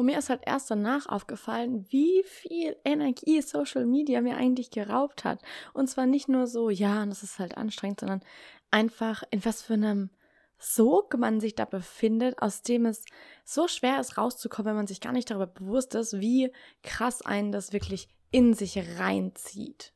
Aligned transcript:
Und 0.00 0.06
mir 0.06 0.16
ist 0.16 0.30
halt 0.30 0.40
erst 0.46 0.70
danach 0.70 1.06
aufgefallen, 1.10 1.84
wie 1.90 2.22
viel 2.24 2.74
Energie 2.86 3.42
Social 3.42 3.84
Media 3.84 4.22
mir 4.22 4.38
eigentlich 4.38 4.70
geraubt 4.70 5.24
hat. 5.24 5.42
Und 5.74 5.90
zwar 5.90 6.06
nicht 6.06 6.26
nur 6.26 6.46
so, 6.46 6.70
ja, 6.70 7.02
und 7.02 7.10
das 7.10 7.22
ist 7.22 7.38
halt 7.38 7.58
anstrengend, 7.58 8.00
sondern 8.00 8.22
einfach 8.70 9.22
in 9.30 9.44
was 9.44 9.60
für 9.60 9.74
einem 9.74 10.08
Sog 10.56 11.18
man 11.18 11.38
sich 11.38 11.54
da 11.54 11.66
befindet, 11.66 12.40
aus 12.40 12.62
dem 12.62 12.86
es 12.86 13.04
so 13.44 13.68
schwer 13.68 14.00
ist 14.00 14.16
rauszukommen, 14.16 14.70
wenn 14.70 14.76
man 14.76 14.86
sich 14.86 15.02
gar 15.02 15.12
nicht 15.12 15.30
darüber 15.30 15.48
bewusst 15.48 15.94
ist, 15.94 16.18
wie 16.18 16.50
krass 16.82 17.20
einen 17.20 17.52
das 17.52 17.74
wirklich 17.74 18.08
in 18.30 18.54
sich 18.54 18.78
reinzieht. 18.98 19.92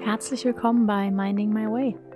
Herzlich 0.00 0.46
willkommen 0.46 0.86
bei 0.86 1.10
Minding 1.10 1.52
My 1.52 1.66
Way 1.66 2.15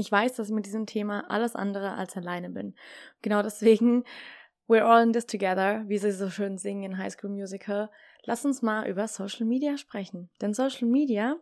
Ich 0.00 0.10
weiß, 0.10 0.32
dass 0.32 0.48
ich 0.48 0.54
mit 0.54 0.64
diesem 0.64 0.86
Thema 0.86 1.30
alles 1.30 1.54
andere 1.54 1.92
als 1.92 2.16
alleine 2.16 2.48
bin. 2.48 2.74
Genau 3.20 3.42
deswegen, 3.42 4.04
we're 4.66 4.80
all 4.80 5.02
in 5.02 5.12
this 5.12 5.26
together, 5.26 5.84
wie 5.88 5.98
sie 5.98 6.10
so 6.10 6.30
schön 6.30 6.56
singen 6.56 6.84
in 6.84 6.96
High 6.96 7.12
School 7.12 7.28
Musical. 7.28 7.90
Lass 8.24 8.46
uns 8.46 8.62
mal 8.62 8.88
über 8.88 9.06
Social 9.08 9.44
Media 9.44 9.76
sprechen. 9.76 10.30
Denn 10.40 10.54
Social 10.54 10.88
Media 10.88 11.36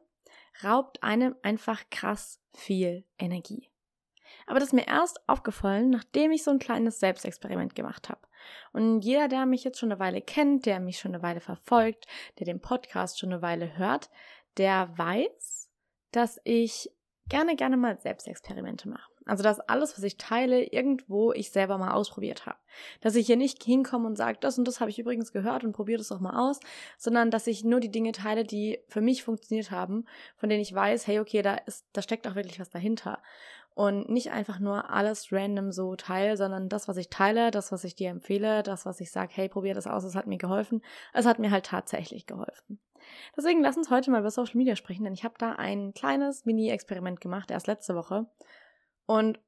raubt 0.64 1.04
einem 1.04 1.36
einfach 1.42 1.84
krass 1.88 2.40
viel 2.52 3.04
Energie. 3.16 3.70
Aber 4.48 4.58
das 4.58 4.70
ist 4.70 4.74
mir 4.74 4.88
erst 4.88 5.20
aufgefallen, 5.28 5.88
nachdem 5.90 6.32
ich 6.32 6.42
so 6.42 6.50
ein 6.50 6.58
kleines 6.58 6.98
Selbstexperiment 6.98 7.76
gemacht 7.76 8.08
habe. 8.08 8.22
Und 8.72 9.02
jeder, 9.02 9.28
der 9.28 9.46
mich 9.46 9.62
jetzt 9.62 9.78
schon 9.78 9.92
eine 9.92 10.00
Weile 10.00 10.20
kennt, 10.20 10.66
der 10.66 10.80
mich 10.80 10.98
schon 10.98 11.14
eine 11.14 11.22
Weile 11.22 11.40
verfolgt, 11.40 12.08
der 12.40 12.44
den 12.44 12.60
Podcast 12.60 13.20
schon 13.20 13.32
eine 13.32 13.40
Weile 13.40 13.78
hört, 13.78 14.10
der 14.56 14.98
weiß, 14.98 15.70
dass 16.10 16.40
ich 16.42 16.90
gerne, 17.28 17.56
gerne 17.56 17.76
mal 17.76 17.98
Selbstexperimente 17.98 18.88
mache. 18.88 19.10
Also, 19.26 19.42
dass 19.42 19.60
alles, 19.60 19.96
was 19.96 20.02
ich 20.04 20.16
teile, 20.16 20.64
irgendwo 20.64 21.32
ich 21.32 21.50
selber 21.50 21.76
mal 21.76 21.92
ausprobiert 21.92 22.46
habe. 22.46 22.58
Dass 23.00 23.14
ich 23.14 23.26
hier 23.26 23.36
nicht 23.36 23.62
hinkomme 23.62 24.06
und 24.06 24.16
sage, 24.16 24.38
das 24.40 24.58
und 24.58 24.66
das 24.66 24.80
habe 24.80 24.90
ich 24.90 24.98
übrigens 24.98 25.32
gehört 25.32 25.64
und 25.64 25.72
probiere 25.72 25.98
das 25.98 26.10
auch 26.12 26.20
mal 26.20 26.48
aus, 26.48 26.60
sondern 26.96 27.30
dass 27.30 27.46
ich 27.46 27.64
nur 27.64 27.80
die 27.80 27.90
Dinge 27.90 28.12
teile, 28.12 28.44
die 28.44 28.78
für 28.88 29.00
mich 29.00 29.22
funktioniert 29.22 29.70
haben, 29.70 30.06
von 30.36 30.48
denen 30.48 30.62
ich 30.62 30.74
weiß, 30.74 31.06
hey, 31.06 31.20
okay, 31.20 31.42
da 31.42 31.54
ist, 31.54 31.86
da 31.92 32.02
steckt 32.02 32.26
auch 32.26 32.34
wirklich 32.34 32.60
was 32.60 32.70
dahinter. 32.70 33.18
Und 33.74 34.08
nicht 34.08 34.32
einfach 34.32 34.58
nur 34.58 34.90
alles 34.90 35.30
random 35.30 35.70
so 35.70 35.94
teile, 35.94 36.36
sondern 36.36 36.68
das, 36.68 36.88
was 36.88 36.96
ich 36.96 37.10
teile, 37.10 37.52
das, 37.52 37.70
was 37.70 37.84
ich 37.84 37.94
dir 37.94 38.10
empfehle, 38.10 38.64
das, 38.64 38.86
was 38.86 38.98
ich 39.00 39.12
sage, 39.12 39.30
hey, 39.34 39.48
probier 39.48 39.74
das 39.74 39.86
aus, 39.86 40.02
es 40.02 40.16
hat 40.16 40.26
mir 40.26 40.38
geholfen. 40.38 40.82
Es 41.12 41.26
hat 41.26 41.38
mir 41.38 41.52
halt 41.52 41.66
tatsächlich 41.66 42.26
geholfen. 42.26 42.80
Deswegen 43.36 43.62
lass 43.62 43.76
uns 43.76 43.90
heute 43.90 44.10
mal 44.10 44.20
über 44.20 44.30
Social 44.30 44.56
Media 44.56 44.76
sprechen, 44.76 45.04
denn 45.04 45.14
ich 45.14 45.24
habe 45.24 45.34
da 45.38 45.52
ein 45.52 45.92
kleines 45.94 46.44
Mini-Experiment 46.44 47.20
gemacht, 47.20 47.50
erst 47.50 47.66
letzte 47.66 47.94
Woche. 47.94 48.26
Und 49.06 49.38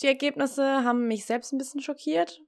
die 0.00 0.06
Ergebnisse 0.06 0.84
haben 0.84 1.06
mich 1.06 1.24
selbst 1.24 1.52
ein 1.52 1.58
bisschen 1.58 1.80
schockiert. 1.80 2.40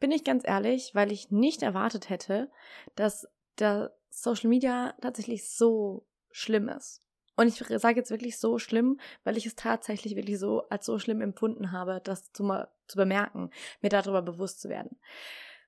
Bin 0.00 0.12
ich 0.12 0.24
ganz 0.24 0.46
ehrlich, 0.46 0.94
weil 0.94 1.12
ich 1.12 1.30
nicht 1.30 1.62
erwartet 1.62 2.08
hätte, 2.08 2.50
dass 2.94 3.26
der 3.58 3.92
Social 4.10 4.48
Media 4.48 4.94
tatsächlich 5.00 5.50
so 5.50 6.06
schlimm 6.30 6.68
ist. 6.68 7.02
Und 7.36 7.46
ich 7.46 7.54
sage 7.56 8.00
jetzt 8.00 8.10
wirklich 8.10 8.38
so 8.38 8.58
schlimm, 8.58 8.98
weil 9.22 9.36
ich 9.36 9.46
es 9.46 9.54
tatsächlich 9.54 10.16
wirklich 10.16 10.40
so 10.40 10.68
als 10.70 10.84
so 10.86 10.98
schlimm 10.98 11.20
empfunden 11.20 11.70
habe, 11.70 12.00
das 12.02 12.32
zu, 12.32 12.44
zu 12.88 12.96
bemerken, 12.96 13.50
mir 13.80 13.90
darüber 13.90 14.22
bewusst 14.22 14.60
zu 14.60 14.68
werden. 14.68 14.98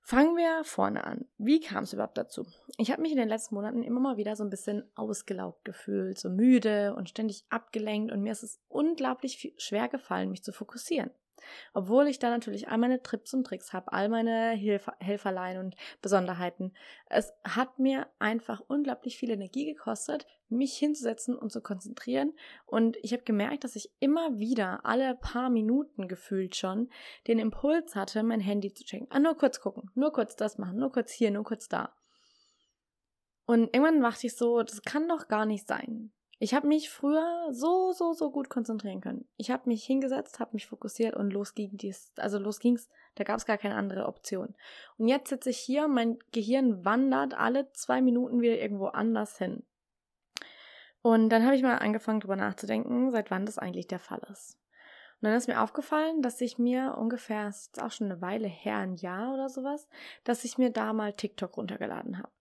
Fangen 0.03 0.37
wir 0.37 0.65
vorne 0.65 1.05
an. 1.05 1.27
Wie 1.38 1.61
kam 1.61 1.84
es 1.84 1.93
überhaupt 1.93 2.19
dazu? 2.19 2.47
Ich 2.78 2.91
habe 2.91 3.03
mich 3.03 3.12
in 3.12 3.19
den 3.19 3.28
letzten 3.28 3.55
Monaten 3.55 3.83
immer 3.83 4.00
mal 4.00 4.16
wieder 4.16 4.34
so 4.34 4.43
ein 4.43 4.50
bisschen 4.50 4.84
ausgelaugt 4.94 5.65
gefühlt, 5.65 6.19
so 6.19 6.31
müde 6.31 6.94
und 6.94 7.09
ständig 7.09 7.44
abgelenkt 7.49 8.12
und 8.12 8.22
mir 8.22 8.33
ist 8.33 8.43
es 8.43 8.61
unglaublich 8.69 9.55
schwer 9.59 9.88
gefallen, 9.88 10.31
mich 10.31 10.43
zu 10.43 10.53
fokussieren. 10.53 11.11
Obwohl 11.73 12.06
ich 12.06 12.19
da 12.19 12.31
natürlich 12.31 12.69
all 12.69 12.78
meine 12.78 13.03
Trips 13.03 13.34
und 13.34 13.45
Tricks 13.45 13.73
habe, 13.73 13.93
all 13.93 14.09
meine 14.09 14.51
Hilf 14.53 14.89
Helferlein 14.99 15.59
und 15.59 15.77
Besonderheiten. 16.03 16.73
Es 17.06 17.33
hat 17.45 17.78
mir 17.78 18.06
einfach 18.19 18.62
unglaublich 18.67 19.17
viel 19.17 19.31
Energie 19.31 19.67
gekostet, 19.67 20.27
mich 20.49 20.77
hinzusetzen 20.77 21.37
und 21.37 21.53
zu 21.53 21.61
konzentrieren. 21.61 22.33
Und 22.67 22.97
ich 23.03 23.12
habe 23.12 23.23
gemerkt, 23.23 23.65
dass 23.65 23.77
ich 23.77 23.91
immer 24.00 24.39
wieder, 24.39 24.84
alle 24.84 25.15
paar 25.15 25.50
Minuten 25.50 26.09
gefühlt 26.09 26.56
schon, 26.56 26.91
den 27.27 27.39
Impuls 27.39 27.95
hatte, 27.95 28.23
mein 28.23 28.41
Handy 28.41 28.73
zu 28.73 28.84
checken. 28.84 29.06
Ah, 29.11 29.19
nur 29.19 29.37
kurz 29.37 29.61
gucken, 29.61 29.91
nur 29.95 30.12
kurz 30.12 30.37
das 30.37 30.59
machen, 30.59 30.79
nur 30.79 30.93
kurz 30.93 31.12
hier, 31.12 31.31
nur 31.31 31.45
kurz 31.45 31.69
da. 31.69 31.95
Und 33.47 33.75
irgendwann 33.75 34.00
dachte 34.00 34.29
ich 34.29 34.37
so, 34.37 34.62
das 34.62 34.83
kann 34.83 35.09
doch 35.09 35.27
gar 35.27 35.45
nicht 35.45 35.67
sein. 35.67 36.12
Ich 36.43 36.55
habe 36.55 36.67
mich 36.67 36.89
früher 36.89 37.49
so, 37.51 37.93
so, 37.93 38.15
so 38.15 38.31
gut 38.31 38.49
konzentrieren 38.49 39.03
können. 39.03 39.28
Ich 39.37 39.51
habe 39.51 39.69
mich 39.69 39.84
hingesetzt, 39.84 40.41
habe 40.41 40.55
mich 40.55 40.67
fokussiert 40.67 41.15
und 41.15 41.31
los 41.31 41.55
ging 41.55 41.77
dies, 41.77 42.12
also 42.17 42.39
los 42.39 42.61
ging's, 42.61 42.89
da 43.17 43.25
gab 43.25 43.37
es 43.37 43.45
gar 43.45 43.59
keine 43.59 43.75
andere 43.75 44.06
Option. 44.06 44.55
Und 44.97 45.09
jetzt 45.09 45.29
sitze 45.29 45.50
ich 45.50 45.59
hier, 45.59 45.87
mein 45.87 46.19
Gehirn 46.33 46.83
wandert 46.83 47.34
alle 47.34 47.71
zwei 47.73 48.00
Minuten 48.00 48.41
wieder 48.41 48.59
irgendwo 48.59 48.87
anders 48.87 49.37
hin. 49.37 49.65
Und 51.03 51.29
dann 51.29 51.45
habe 51.45 51.56
ich 51.56 51.62
mal 51.62 51.77
angefangen, 51.77 52.21
darüber 52.21 52.37
nachzudenken, 52.37 53.11
seit 53.11 53.31
wann 53.31 53.45
das 53.45 53.59
eigentlich 53.59 53.87
der 53.87 53.99
Fall 53.99 54.23
ist. 54.33 54.56
Und 55.21 55.29
dann 55.29 55.34
ist 55.34 55.47
mir 55.47 55.61
aufgefallen, 55.61 56.23
dass 56.23 56.41
ich 56.41 56.59
mir 56.59 56.97
ungefähr, 56.97 57.49
ist 57.49 57.83
auch 57.83 57.91
schon 57.91 58.11
eine 58.11 58.23
Weile 58.23 58.49
her, 58.49 58.79
ein 58.79 58.95
Jahr 58.95 59.34
oder 59.34 59.50
sowas, 59.50 59.89
dass 60.25 60.45
ich 60.45 60.56
mir 60.56 60.71
da 60.71 60.95
mal 60.95 61.12
TikTok 61.12 61.59
runtergeladen 61.59 62.17
habe. 62.17 62.33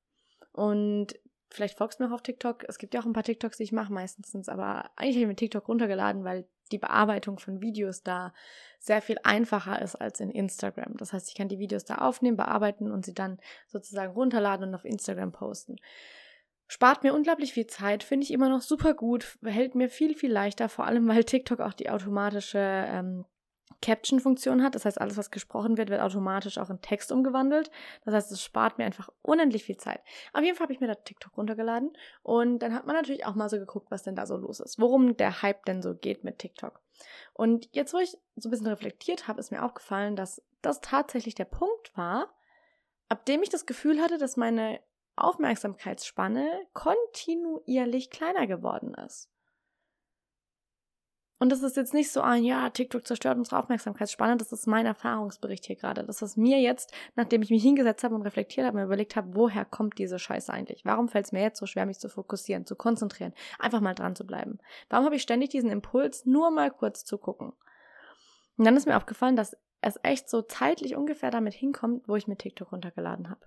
Und 0.54 1.20
vielleicht 1.50 1.78
folgst 1.78 2.00
du 2.00 2.04
mir 2.04 2.10
auch 2.10 2.16
auf 2.16 2.22
TikTok. 2.22 2.64
Es 2.68 2.78
gibt 2.78 2.94
ja 2.94 3.02
auch 3.02 3.06
ein 3.06 3.14
paar 3.14 3.24
TikToks, 3.24 3.58
die 3.58 3.64
ich 3.64 3.72
mache 3.72 3.92
meistens, 3.92 4.50
aber 4.50 4.92
eigentlich 4.96 5.16
habe 5.16 5.22
ich 5.22 5.28
mir 5.28 5.36
TikTok 5.36 5.68
runtergeladen, 5.68 6.24
weil 6.24 6.48
die 6.72 6.78
Bearbeitung 6.78 7.40
von 7.40 7.62
Videos 7.62 8.04
da 8.04 8.34
sehr 8.80 9.02
viel 9.02 9.18
einfacher 9.24 9.82
ist 9.82 9.96
als 9.96 10.20
in 10.20 10.30
Instagram. 10.30 10.96
Das 10.98 11.14
heißt, 11.14 11.28
ich 11.30 11.36
kann 11.36 11.50
die 11.50 11.59
Videos 11.59 11.84
da 11.84 11.96
aufnehmen, 11.96 12.38
bearbeiten 12.38 12.92
und 12.92 13.06
sie 13.06 13.14
dann 13.14 13.40
sozusagen 13.68 14.14
runterladen 14.14 14.70
und 14.70 14.76
auf 14.76 14.86
Instagram 14.86 15.32
posten. 15.32 15.78
Spart 16.68 17.04
mir 17.04 17.16
unglaublich 17.16 17.54
viel 17.54 17.66
Zeit, 17.66 18.04
finde 18.04 18.26
ich 18.26 18.32
immer 18.32 18.48
noch 18.48 18.62
super 18.62 18.94
gut, 18.94 19.40
hält 19.44 19.74
mir 19.74 19.90
viel, 19.90 20.16
viel 20.16 20.32
leichter, 20.32 20.70
vor 20.70 20.86
allem 20.86 21.08
weil 21.08 21.24
TikTok 21.24 21.62
auch 21.62 21.74
die 21.74 21.90
automatische 21.90 22.59
ähm, 22.59 23.26
Caption-Funktion 23.81 24.63
hat. 24.63 24.75
Das 24.75 24.85
heißt, 24.85 25.00
alles, 25.00 25.18
was 25.18 25.31
gesprochen 25.31 25.78
wird, 25.78 25.90
wird 25.90 26.02
automatisch 26.02 26.57
auch 26.57 26.69
in 26.69 26.81
Text 26.81 27.12
umgewandelt. 27.12 27.72
Das 28.03 28.13
heißt, 28.13 28.31
es 28.31 28.44
spart 28.44 28.78
mir 28.78 28.85
einfach 28.85 29.09
unendlich 29.22 29.63
viel 29.63 29.78
Zeit. 29.78 30.02
Auf 30.34 30.44
jeden 30.44 30.56
Fall 30.56 30.66
habe 30.66 30.74
ich 30.74 30.81
mir 30.81 30.88
da 30.88 30.96
TikTok 30.96 31.38
runtergeladen 31.38 31.94
und 32.22 32.59
dann 32.59 32.74
hat 32.74 32.85
man 32.85 32.96
natürlich 32.96 33.26
auch 33.26 33.35
mal 33.35 33.49
so 33.49 33.58
geguckt, 33.58 33.91
was 33.91 34.03
denn 34.03 34.16
da 34.16 34.26
so 34.26 34.35
los 34.35 34.59
ist. 34.59 34.79
Worum 34.79 35.16
der 35.16 35.41
Hype 35.41 35.66
denn 35.66 35.82
so 35.82 35.96
geht 35.96 36.23
mit 36.23 36.40
TikTok. 36.40 36.82
Und 37.34 37.70
jetzt, 37.72 37.94
wo 37.94 37.99
ich 37.99 38.17
so 38.35 38.49
ein 38.49 38.52
bisschen 38.52 38.67
reflektiert 38.67 39.28
habe, 39.28 39.40
ist 39.40 39.52
mir 39.52 39.64
aufgefallen, 39.64 40.16
dass 40.16 40.41
das 40.61 40.82
tatsächlich 40.82 41.35
der 41.35 41.46
Punkt 41.46 41.96
war, 41.96 42.34
ab 43.08 43.26
dem 43.26 43.41
ich 43.41 43.49
das 43.49 43.66
Gefühl 43.66 44.02
hatte, 44.02 44.17
dass 44.17 44.35
meine 44.35 44.82
Aufmerksamkeitsspanne 45.16 46.67
kontinuierlich 46.73 48.09
kleiner 48.09 48.47
geworden 48.47 48.94
ist. 48.94 49.29
Und 51.40 51.53
das 51.53 51.64
ist 51.64 51.78
jetzt 51.78 51.94
nicht 51.94 52.12
so 52.12 52.20
ein, 52.20 52.44
ja, 52.44 52.70
TikTok 52.70 53.08
zerstört 53.08 53.38
unsere 53.38 53.58
Aufmerksamkeitsspanne. 53.59 54.36
Das 54.36 54.52
ist 54.52 54.68
mein 54.68 54.86
Erfahrungsbericht 54.86 55.66
hier 55.66 55.78
gerade. 55.78 56.03
Das 56.03 56.22
ist 56.22 56.36
mir 56.36 56.59
jetzt, 56.59 56.94
nachdem 57.16 57.41
ich 57.41 57.50
mich 57.50 57.64
hingesetzt 57.64 58.03
habe 58.03 58.14
und 58.14 58.24
reflektiert 58.24 58.68
habe, 58.68 58.78
mir 58.78 58.84
überlegt 58.84 59.16
habe, 59.16 59.34
woher 59.34 59.64
kommt 59.64 59.97
diese 59.97 60.20
Scheiße 60.20 60.52
eigentlich? 60.52 60.84
Warum 60.84 61.08
fällt 61.08 61.28
es 61.28 61.32
mir 61.32 61.41
jetzt 61.41 61.58
so 61.58 61.66
schwer, 61.66 61.86
mich 61.86 62.00
zu 62.00 62.09
fokussieren, 62.09 62.66
zu 62.66 62.76
konzentrieren, 62.76 63.34
einfach 63.58 63.80
mal 63.80 63.96
dran 63.96 64.18
zu 64.18 64.28
bleiben? 64.28 64.59
Warum 64.90 65.06
habe 65.06 65.16
ich 65.16 65.22
ständig 65.22 65.50
diesen 65.50 65.72
Impuls, 65.72 66.26
nur 66.26 66.52
mal 66.52 66.72
kurz 66.72 67.06
zu 67.06 67.18
gucken? 67.18 67.53
Und 68.58 68.66
dann 68.66 68.76
ist 68.76 68.85
mir 68.85 68.97
aufgefallen, 68.97 69.38
dass 69.38 69.56
es 69.80 69.97
echt 70.03 70.30
so 70.30 70.42
zeitlich 70.42 70.97
ungefähr 70.97 71.32
damit 71.32 71.53
hinkommt, 71.53 72.06
wo 72.09 72.18
ich 72.18 72.28
mir 72.28 72.35
TikTok 72.35 72.74
runtergeladen 72.74 73.30
habe. 73.30 73.40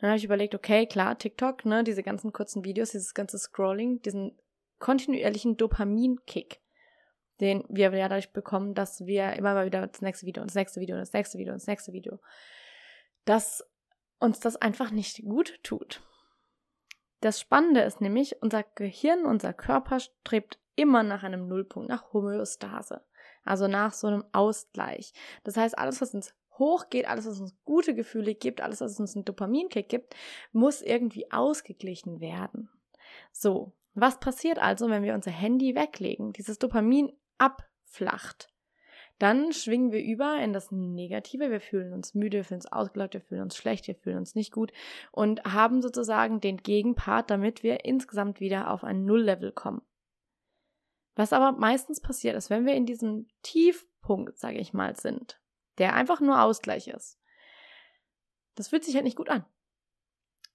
Dann 0.00 0.10
habe 0.10 0.18
ich 0.18 0.24
überlegt, 0.24 0.56
okay, 0.56 0.86
klar, 0.86 1.16
TikTok, 1.16 1.64
ne, 1.64 1.84
diese 1.84 2.02
ganzen 2.02 2.32
kurzen 2.32 2.64
Videos, 2.64 2.90
dieses 2.90 3.14
ganze 3.14 3.38
Scrolling, 3.38 4.02
diesen 4.02 4.36
kontinuierlichen 4.80 5.56
Dopaminkick, 5.56 6.59
den 7.40 7.64
wir 7.68 7.90
ja 7.90 8.08
dadurch 8.08 8.32
bekommen, 8.32 8.74
dass 8.74 9.06
wir 9.06 9.32
immer 9.34 9.54
mal 9.54 9.66
wieder 9.66 9.86
das 9.86 10.02
nächste 10.02 10.26
Video 10.26 10.42
und 10.42 10.50
das 10.50 10.54
nächste 10.54 10.80
Video 10.80 10.96
und 10.96 11.00
das 11.00 11.12
nächste 11.12 11.38
Video 11.38 11.52
und 11.52 11.60
das 11.60 11.66
nächste 11.66 11.92
Video, 11.92 12.20
dass 13.24 13.64
uns 14.18 14.40
das 14.40 14.56
einfach 14.56 14.90
nicht 14.90 15.24
gut 15.24 15.58
tut. 15.62 16.02
Das 17.20 17.40
Spannende 17.40 17.80
ist 17.82 18.00
nämlich, 18.00 18.42
unser 18.42 18.62
Gehirn, 18.74 19.26
unser 19.26 19.52
Körper 19.52 20.00
strebt 20.00 20.58
immer 20.74 21.02
nach 21.02 21.22
einem 21.22 21.48
Nullpunkt, 21.48 21.88
nach 21.88 22.12
Homöostase. 22.12 23.02
Also 23.44 23.68
nach 23.68 23.92
so 23.92 24.06
einem 24.06 24.24
Ausgleich. 24.32 25.12
Das 25.44 25.56
heißt, 25.56 25.78
alles, 25.78 26.00
was 26.00 26.14
uns 26.14 26.34
hochgeht, 26.58 27.06
alles, 27.08 27.26
was 27.26 27.40
uns 27.40 27.56
gute 27.64 27.94
Gefühle 27.94 28.34
gibt, 28.34 28.60
alles, 28.60 28.80
was 28.80 29.00
uns 29.00 29.14
einen 29.14 29.24
Dopaminkick 29.24 29.88
gibt, 29.88 30.14
muss 30.52 30.82
irgendwie 30.82 31.30
ausgeglichen 31.32 32.20
werden. 32.20 32.70
So, 33.32 33.72
was 33.94 34.20
passiert 34.20 34.58
also, 34.58 34.88
wenn 34.88 35.02
wir 35.02 35.14
unser 35.14 35.30
Handy 35.30 35.74
weglegen, 35.74 36.32
dieses 36.32 36.58
Dopamin 36.58 37.12
abflacht? 37.40 38.48
Dann 39.20 39.52
schwingen 39.52 39.92
wir 39.92 40.02
über 40.02 40.38
in 40.40 40.54
das 40.54 40.70
Negative. 40.70 41.50
Wir 41.50 41.60
fühlen 41.60 41.92
uns 41.92 42.14
müde, 42.14 42.38
wir 42.38 42.44
fühlen 42.44 42.60
uns 42.60 42.72
ausgelaugt, 42.72 43.12
wir 43.12 43.20
fühlen 43.20 43.42
uns 43.42 43.54
schlecht, 43.54 43.86
wir 43.86 43.94
fühlen 43.94 44.16
uns 44.16 44.34
nicht 44.34 44.50
gut 44.50 44.72
und 45.12 45.44
haben 45.44 45.82
sozusagen 45.82 46.40
den 46.40 46.56
Gegenpart, 46.56 47.30
damit 47.30 47.62
wir 47.62 47.84
insgesamt 47.84 48.40
wieder 48.40 48.70
auf 48.70 48.82
ein 48.82 49.04
Nulllevel 49.04 49.52
kommen. 49.52 49.82
Was 51.16 51.34
aber 51.34 51.52
meistens 51.52 52.00
passiert 52.00 52.34
ist, 52.34 52.48
wenn 52.48 52.64
wir 52.64 52.72
in 52.74 52.86
diesem 52.86 53.28
Tiefpunkt, 53.42 54.38
sage 54.38 54.58
ich 54.58 54.72
mal, 54.72 54.96
sind, 54.96 55.38
der 55.76 55.94
einfach 55.94 56.20
nur 56.20 56.40
Ausgleich 56.40 56.88
ist, 56.88 57.20
das 58.54 58.68
fühlt 58.68 58.84
sich 58.84 58.94
halt 58.94 59.04
nicht 59.04 59.18
gut 59.18 59.28
an. 59.28 59.44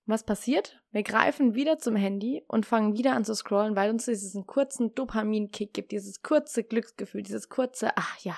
Was 0.08 0.24
passiert? 0.24 0.82
Wir 0.92 1.02
greifen 1.02 1.56
wieder 1.56 1.80
zum 1.80 1.96
Handy 1.96 2.44
und 2.48 2.68
fangen 2.68 2.96
wieder 2.96 3.14
an 3.14 3.26
zu 3.26 3.34
scrollen, 3.34 3.76
weil 3.76 3.90
uns 3.90 4.06
diesen 4.06 4.46
kurzen 4.46 4.94
Dopamin-Kick 4.94 5.74
gibt, 5.74 5.92
dieses 5.92 6.22
kurze 6.22 6.64
Glücksgefühl, 6.64 7.24
dieses 7.24 7.50
kurze, 7.50 7.90
ach 7.96 8.20
ja. 8.20 8.38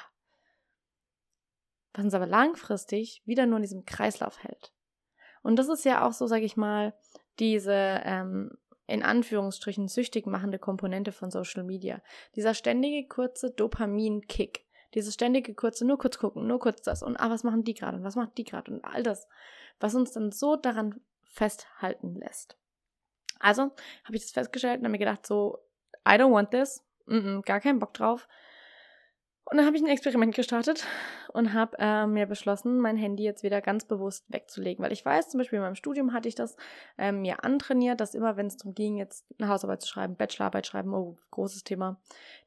Was 1.94 2.06
uns 2.06 2.14
aber 2.14 2.28
langfristig 2.28 3.22
wieder 3.26 3.46
nur 3.46 3.58
in 3.58 3.64
diesem 3.64 3.86
Kreislauf 3.86 4.44
hält. 4.44 4.72
Und 5.44 5.58
das 5.58 5.68
ist 5.68 5.84
ja 5.84 6.06
auch 6.06 6.14
so, 6.14 6.26
sage 6.26 6.46
ich 6.46 6.56
mal, 6.56 6.94
diese 7.40 7.74
ähm, 7.74 8.58
in 8.86 9.04
Anführungsstrichen 9.04 9.90
süchtig 9.90 10.26
machende 10.26 10.60
Komponente 10.60 11.12
von 11.12 11.32
Social 11.32 11.64
Media. 11.64 12.02
Dieser 12.36 12.54
ständige 12.54 13.08
kurze 13.08 13.52
Dopamin-Kick. 13.52 14.66
Dieses 14.94 15.14
ständige 15.14 15.54
kurze, 15.54 15.86
nur 15.86 15.98
kurz 15.98 16.18
gucken, 16.18 16.48
nur 16.48 16.60
kurz 16.60 16.82
das 16.82 17.04
und 17.04 17.18
ah, 17.18 17.30
was 17.30 17.44
machen 17.44 17.66
die 17.66 17.74
gerade 17.74 17.98
und 17.98 18.04
was 18.06 18.16
macht 18.16 18.38
die 18.38 18.46
gerade 18.46 18.72
und 18.72 18.86
all 18.86 19.04
das, 19.04 19.28
was 19.82 19.94
uns 19.96 20.14
dann 20.14 20.32
so 20.32 20.56
daran 20.56 21.02
festhalten 21.38 22.16
lässt. 22.16 22.58
Also 23.40 23.72
habe 24.04 24.16
ich 24.16 24.24
das 24.24 24.32
festgestellt 24.32 24.80
und 24.80 24.86
habe 24.86 24.92
mir 24.94 24.98
gedacht, 24.98 25.26
so, 25.26 25.60
I 26.08 26.14
don't 26.14 26.32
want 26.32 26.52
this, 26.52 26.84
mm 27.06 27.16
-mm, 27.16 27.46
gar 27.46 27.60
keinen 27.60 27.80
Bock 27.80 27.94
drauf. 27.94 28.28
Und 29.50 29.58
dann 29.58 29.66
habe 29.66 29.78
ich 29.78 29.84
ein 29.84 29.88
Experiment 29.88 30.36
gestartet 30.36 30.86
und 31.32 31.54
habe 31.54 31.78
äh, 31.80 32.06
mir 32.06 32.26
beschlossen, 32.26 32.80
mein 32.80 32.98
Handy 32.98 33.24
jetzt 33.24 33.44
wieder 33.44 33.62
ganz 33.62 33.86
bewusst 33.86 34.26
wegzulegen. 34.28 34.84
Weil 34.84 34.92
ich 34.92 35.06
weiß, 35.06 35.30
zum 35.30 35.38
Beispiel 35.38 35.58
in 35.58 35.64
meinem 35.64 35.76
Studium 35.76 36.12
hatte 36.12 36.28
ich 36.28 36.36
das 36.36 36.58
äh, 36.98 37.14
mir 37.14 37.46
antrainiert, 37.46 38.02
dass 38.02 38.14
immer, 38.14 38.36
wenn 38.36 38.48
es 38.48 38.58
darum 38.58 38.74
ging, 38.74 38.98
jetzt 38.98 39.26
eine 39.40 39.48
Hausarbeit 39.48 39.82
zu 39.82 39.88
schreiben, 39.88 40.18
Bachelorarbeit 40.18 40.68
schreiben, 40.68 40.94
oh, 40.94 41.16
großes 41.32 41.64
Thema, 41.64 41.98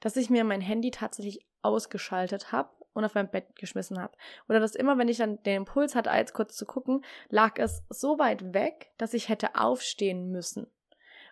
dass 0.00 0.16
ich 0.16 0.28
mir 0.28 0.44
mein 0.44 0.60
Handy 0.60 0.90
tatsächlich 0.90 1.46
ausgeschaltet 1.62 2.52
habe 2.52 2.68
und 2.92 3.04
auf 3.04 3.14
mein 3.14 3.30
Bett 3.30 3.56
geschmissen 3.56 4.00
habe. 4.00 4.16
Oder 4.48 4.60
dass 4.60 4.74
immer, 4.74 4.98
wenn 4.98 5.08
ich 5.08 5.18
dann 5.18 5.42
den 5.42 5.58
Impuls 5.58 5.94
hatte, 5.94 6.10
als 6.10 6.32
kurz 6.32 6.56
zu 6.56 6.66
gucken, 6.66 7.04
lag 7.28 7.58
es 7.58 7.82
so 7.88 8.18
weit 8.18 8.54
weg, 8.54 8.90
dass 8.98 9.14
ich 9.14 9.28
hätte 9.28 9.54
aufstehen 9.54 10.30
müssen. 10.30 10.66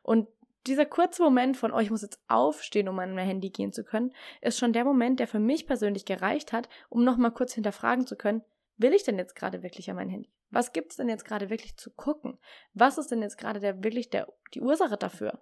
Und 0.02 0.28
dieser 0.66 0.86
kurze 0.86 1.22
Moment 1.22 1.56
von, 1.56 1.72
oh, 1.72 1.78
ich 1.78 1.90
muss 1.90 2.02
jetzt 2.02 2.20
aufstehen, 2.28 2.88
um 2.88 2.98
an 2.98 3.14
mein 3.14 3.26
Handy 3.26 3.50
gehen 3.50 3.72
zu 3.72 3.84
können, 3.84 4.12
ist 4.40 4.58
schon 4.58 4.72
der 4.72 4.84
Moment, 4.84 5.20
der 5.20 5.26
für 5.26 5.38
mich 5.38 5.66
persönlich 5.66 6.04
gereicht 6.04 6.52
hat, 6.52 6.68
um 6.88 7.04
nochmal 7.04 7.32
kurz 7.32 7.54
hinterfragen 7.54 8.06
zu 8.06 8.16
können, 8.16 8.42
will 8.76 8.92
ich 8.92 9.04
denn 9.04 9.18
jetzt 9.18 9.34
gerade 9.34 9.62
wirklich 9.62 9.88
an 9.90 9.96
mein 9.96 10.08
Handy? 10.08 10.30
Was 10.50 10.72
gibt 10.72 10.92
es 10.92 10.96
denn 10.96 11.08
jetzt 11.08 11.24
gerade 11.24 11.50
wirklich 11.50 11.76
zu 11.76 11.90
gucken? 11.90 12.38
Was 12.74 12.98
ist 12.98 13.10
denn 13.10 13.22
jetzt 13.22 13.38
gerade 13.38 13.60
der 13.60 13.82
wirklich 13.82 14.10
der, 14.10 14.28
die 14.54 14.60
Ursache 14.60 14.96
dafür? 14.96 15.40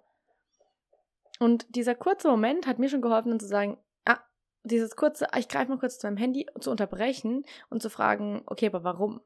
Und 1.39 1.75
dieser 1.75 1.95
kurze 1.95 2.29
Moment 2.29 2.67
hat 2.67 2.79
mir 2.79 2.89
schon 2.89 3.01
geholfen, 3.01 3.29
dann 3.29 3.39
zu 3.39 3.47
sagen, 3.47 3.77
dieses 4.67 4.95
kurze, 4.95 5.27
ich 5.37 5.47
greife 5.47 5.71
mal 5.71 5.79
kurz 5.79 5.99
zu 5.99 6.07
meinem 6.07 6.17
Handy, 6.17 6.45
zu 6.59 6.71
unterbrechen 6.71 7.45
und 7.69 7.81
zu 7.81 7.89
fragen, 7.89 8.43
okay, 8.45 8.67
aber 8.67 8.83
warum? 8.83 9.21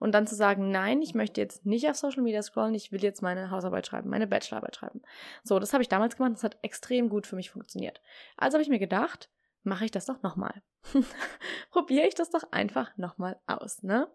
und 0.00 0.12
dann 0.12 0.26
zu 0.26 0.34
sagen, 0.34 0.70
nein, 0.70 1.02
ich 1.02 1.14
möchte 1.14 1.40
jetzt 1.40 1.66
nicht 1.66 1.88
auf 1.88 1.96
Social 1.96 2.22
Media 2.22 2.42
scrollen, 2.42 2.74
ich 2.74 2.90
will 2.90 3.02
jetzt 3.02 3.22
meine 3.22 3.50
Hausarbeit 3.50 3.86
schreiben, 3.86 4.08
meine 4.08 4.26
Bachelorarbeit 4.26 4.74
schreiben. 4.74 5.02
So, 5.44 5.58
das 5.58 5.72
habe 5.72 5.82
ich 5.82 5.88
damals 5.88 6.16
gemacht, 6.16 6.32
das 6.32 6.42
hat 6.42 6.58
extrem 6.62 7.08
gut 7.10 7.26
für 7.26 7.36
mich 7.36 7.50
funktioniert. 7.50 8.00
Also 8.36 8.54
habe 8.54 8.62
ich 8.62 8.70
mir 8.70 8.78
gedacht, 8.78 9.30
mache 9.62 9.84
ich 9.84 9.90
das 9.90 10.06
doch 10.06 10.22
nochmal. 10.22 10.62
Probiere 11.70 12.08
ich 12.08 12.14
das 12.14 12.30
doch 12.30 12.50
einfach 12.50 12.96
nochmal 12.96 13.38
aus, 13.46 13.82
ne? 13.82 14.08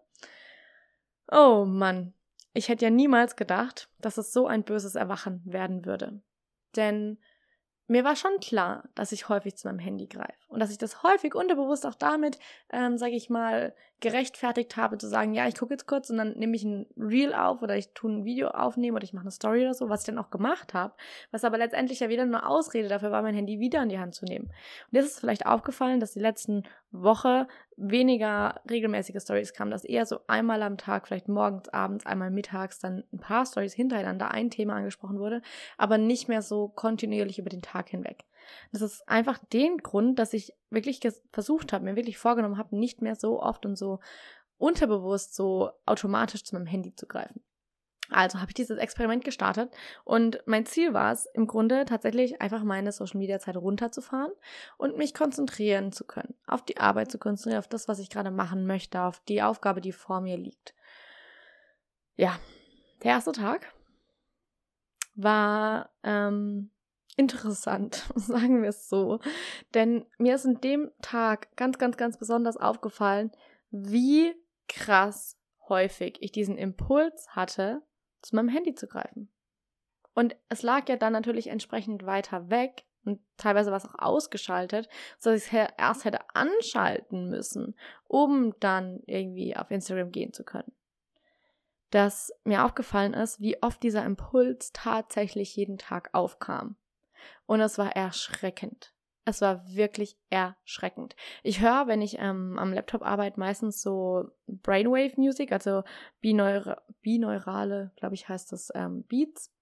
Oh 1.30 1.64
Mann, 1.64 2.14
ich 2.52 2.68
hätte 2.68 2.84
ja 2.84 2.90
niemals 2.90 3.36
gedacht, 3.36 3.88
dass 4.00 4.18
es 4.18 4.32
so 4.32 4.48
ein 4.48 4.64
böses 4.64 4.96
Erwachen 4.96 5.40
werden 5.44 5.84
würde. 5.84 6.20
Denn 6.74 7.18
mir 7.86 8.02
war 8.02 8.16
schon 8.16 8.40
klar, 8.40 8.88
dass 8.96 9.12
ich 9.12 9.28
häufig 9.28 9.56
zu 9.56 9.68
meinem 9.68 9.78
Handy 9.78 10.08
greife 10.08 10.45
und 10.48 10.60
dass 10.60 10.70
ich 10.70 10.78
das 10.78 11.02
häufig 11.02 11.34
unterbewusst 11.34 11.86
auch 11.86 11.94
damit, 11.94 12.38
ähm, 12.70 12.98
sage 12.98 13.14
ich 13.14 13.30
mal, 13.30 13.74
gerechtfertigt 14.00 14.76
habe, 14.76 14.98
zu 14.98 15.08
sagen, 15.08 15.32
ja, 15.32 15.48
ich 15.48 15.56
gucke 15.56 15.72
jetzt 15.72 15.86
kurz 15.86 16.10
und 16.10 16.18
dann 16.18 16.32
nehme 16.36 16.54
ich 16.54 16.64
ein 16.64 16.86
Reel 16.98 17.32
auf 17.34 17.62
oder 17.62 17.76
ich 17.76 17.94
tue 17.94 18.10
ein 18.10 18.24
Video 18.26 18.48
aufnehmen 18.48 18.94
oder 18.94 19.04
ich 19.04 19.14
mache 19.14 19.24
eine 19.24 19.30
Story 19.30 19.62
oder 19.62 19.72
so, 19.72 19.88
was 19.88 20.00
ich 20.00 20.06
dann 20.06 20.18
auch 20.18 20.28
gemacht 20.28 20.74
habe, 20.74 20.94
was 21.30 21.44
aber 21.44 21.56
letztendlich 21.56 22.00
ja 22.00 22.10
wieder 22.10 22.26
nur 22.26 22.46
Ausrede 22.46 22.88
dafür 22.88 23.10
war, 23.10 23.22
mein 23.22 23.34
Handy 23.34 23.58
wieder 23.58 23.82
in 23.82 23.88
die 23.88 23.98
Hand 23.98 24.14
zu 24.14 24.26
nehmen. 24.26 24.46
Und 24.46 24.92
jetzt 24.92 25.06
ist 25.06 25.20
vielleicht 25.20 25.46
aufgefallen, 25.46 25.98
dass 25.98 26.12
die 26.12 26.20
letzten 26.20 26.64
Woche 26.92 27.48
weniger 27.76 28.60
regelmäßige 28.70 29.22
Stories 29.22 29.54
kamen, 29.54 29.70
dass 29.70 29.84
eher 29.84 30.04
so 30.04 30.20
einmal 30.26 30.62
am 30.62 30.76
Tag, 30.76 31.06
vielleicht 31.06 31.28
morgens, 31.28 31.68
abends, 31.70 32.04
einmal 32.04 32.30
mittags, 32.30 32.78
dann 32.78 33.04
ein 33.12 33.18
paar 33.18 33.46
Stories 33.46 33.72
hintereinander 33.72 34.30
ein 34.30 34.50
Thema 34.50 34.74
angesprochen 34.74 35.18
wurde, 35.18 35.40
aber 35.78 35.96
nicht 35.96 36.28
mehr 36.28 36.42
so 36.42 36.68
kontinuierlich 36.68 37.38
über 37.38 37.50
den 37.50 37.62
Tag 37.62 37.88
hinweg. 37.88 38.24
Das 38.72 38.82
ist 38.82 39.08
einfach 39.08 39.38
den 39.52 39.78
Grund, 39.78 40.18
dass 40.18 40.32
ich 40.32 40.52
wirklich 40.70 41.00
versucht 41.32 41.72
habe, 41.72 41.84
mir 41.84 41.96
wirklich 41.96 42.18
vorgenommen 42.18 42.58
habe, 42.58 42.76
nicht 42.76 43.02
mehr 43.02 43.14
so 43.14 43.42
oft 43.42 43.66
und 43.66 43.76
so 43.76 44.00
unterbewusst 44.58 45.34
so 45.34 45.70
automatisch 45.84 46.44
zu 46.44 46.54
meinem 46.54 46.66
Handy 46.66 46.94
zu 46.94 47.06
greifen. 47.06 47.42
Also 48.10 48.38
habe 48.38 48.50
ich 48.50 48.54
dieses 48.54 48.78
Experiment 48.78 49.24
gestartet 49.24 49.74
und 50.04 50.40
mein 50.46 50.64
Ziel 50.64 50.94
war 50.94 51.12
es 51.12 51.26
im 51.34 51.46
Grunde 51.46 51.84
tatsächlich 51.86 52.40
einfach 52.40 52.62
meine 52.62 52.92
Social 52.92 53.18
Media 53.18 53.40
Zeit 53.40 53.56
runterzufahren 53.56 54.32
und 54.76 54.96
mich 54.96 55.12
konzentrieren 55.12 55.90
zu 55.90 56.04
können, 56.04 56.34
auf 56.46 56.64
die 56.64 56.76
Arbeit 56.76 57.10
zu 57.10 57.18
konzentrieren, 57.18 57.58
auf 57.58 57.68
das, 57.68 57.88
was 57.88 57.98
ich 57.98 58.08
gerade 58.08 58.30
machen 58.30 58.66
möchte, 58.66 59.00
auf 59.02 59.20
die 59.28 59.42
Aufgabe, 59.42 59.80
die 59.80 59.92
vor 59.92 60.20
mir 60.20 60.36
liegt. 60.36 60.74
Ja, 62.14 62.38
der 63.02 63.12
erste 63.12 63.32
Tag 63.32 63.72
war 65.16 65.90
ähm, 66.04 66.70
interessant, 67.16 68.04
sagen 68.14 68.62
wir 68.62 68.68
es 68.68 68.88
so. 68.88 69.20
Denn 69.74 70.06
mir 70.18 70.34
ist 70.34 70.44
in 70.44 70.60
dem 70.60 70.90
Tag 71.02 71.54
ganz, 71.56 71.78
ganz, 71.78 71.96
ganz 71.96 72.18
besonders 72.18 72.56
aufgefallen, 72.56 73.32
wie 73.70 74.34
krass 74.68 75.38
häufig 75.68 76.18
ich 76.20 76.32
diesen 76.32 76.58
Impuls 76.58 77.28
hatte, 77.30 77.82
zu 78.22 78.36
meinem 78.36 78.48
Handy 78.48 78.74
zu 78.74 78.86
greifen. 78.86 79.30
Und 80.14 80.36
es 80.48 80.62
lag 80.62 80.88
ja 80.88 80.96
dann 80.96 81.12
natürlich 81.12 81.48
entsprechend 81.48 82.06
weiter 82.06 82.48
weg 82.48 82.84
und 83.04 83.20
teilweise 83.36 83.70
war 83.70 83.76
es 83.76 83.86
auch 83.86 83.98
ausgeschaltet, 83.98 84.88
sodass 85.18 85.46
ich 85.46 85.52
es 85.52 85.70
erst 85.78 86.04
hätte 86.04 86.20
anschalten 86.34 87.28
müssen, 87.28 87.76
um 88.08 88.58
dann 88.58 89.00
irgendwie 89.06 89.56
auf 89.56 89.70
Instagram 89.70 90.10
gehen 90.10 90.32
zu 90.32 90.42
können. 90.42 90.72
Dass 91.90 92.32
mir 92.44 92.64
aufgefallen 92.64 93.14
ist, 93.14 93.40
wie 93.40 93.62
oft 93.62 93.82
dieser 93.82 94.04
Impuls 94.04 94.72
tatsächlich 94.72 95.54
jeden 95.54 95.78
Tag 95.78 96.10
aufkam. 96.12 96.76
Und 97.46 97.60
es 97.60 97.78
war 97.78 97.94
erschreckend. 97.94 98.92
Es 99.24 99.40
war 99.40 99.66
wirklich 99.68 100.16
erschreckend. 100.30 101.16
Ich 101.42 101.60
höre, 101.60 101.88
wenn 101.88 102.00
ich 102.00 102.18
ähm, 102.18 102.58
am 102.58 102.72
Laptop 102.72 103.02
arbeite, 103.02 103.40
meistens 103.40 103.82
so 103.82 104.30
Brainwave 104.46 105.14
Music, 105.16 105.50
also 105.50 105.82
bineura 106.20 106.80
bineurale, 107.02 107.90
glaube 107.96 108.14
ich, 108.14 108.28
heißt 108.28 108.52
das 108.52 108.70
ähm, 108.74 109.02
Beats 109.04 109.52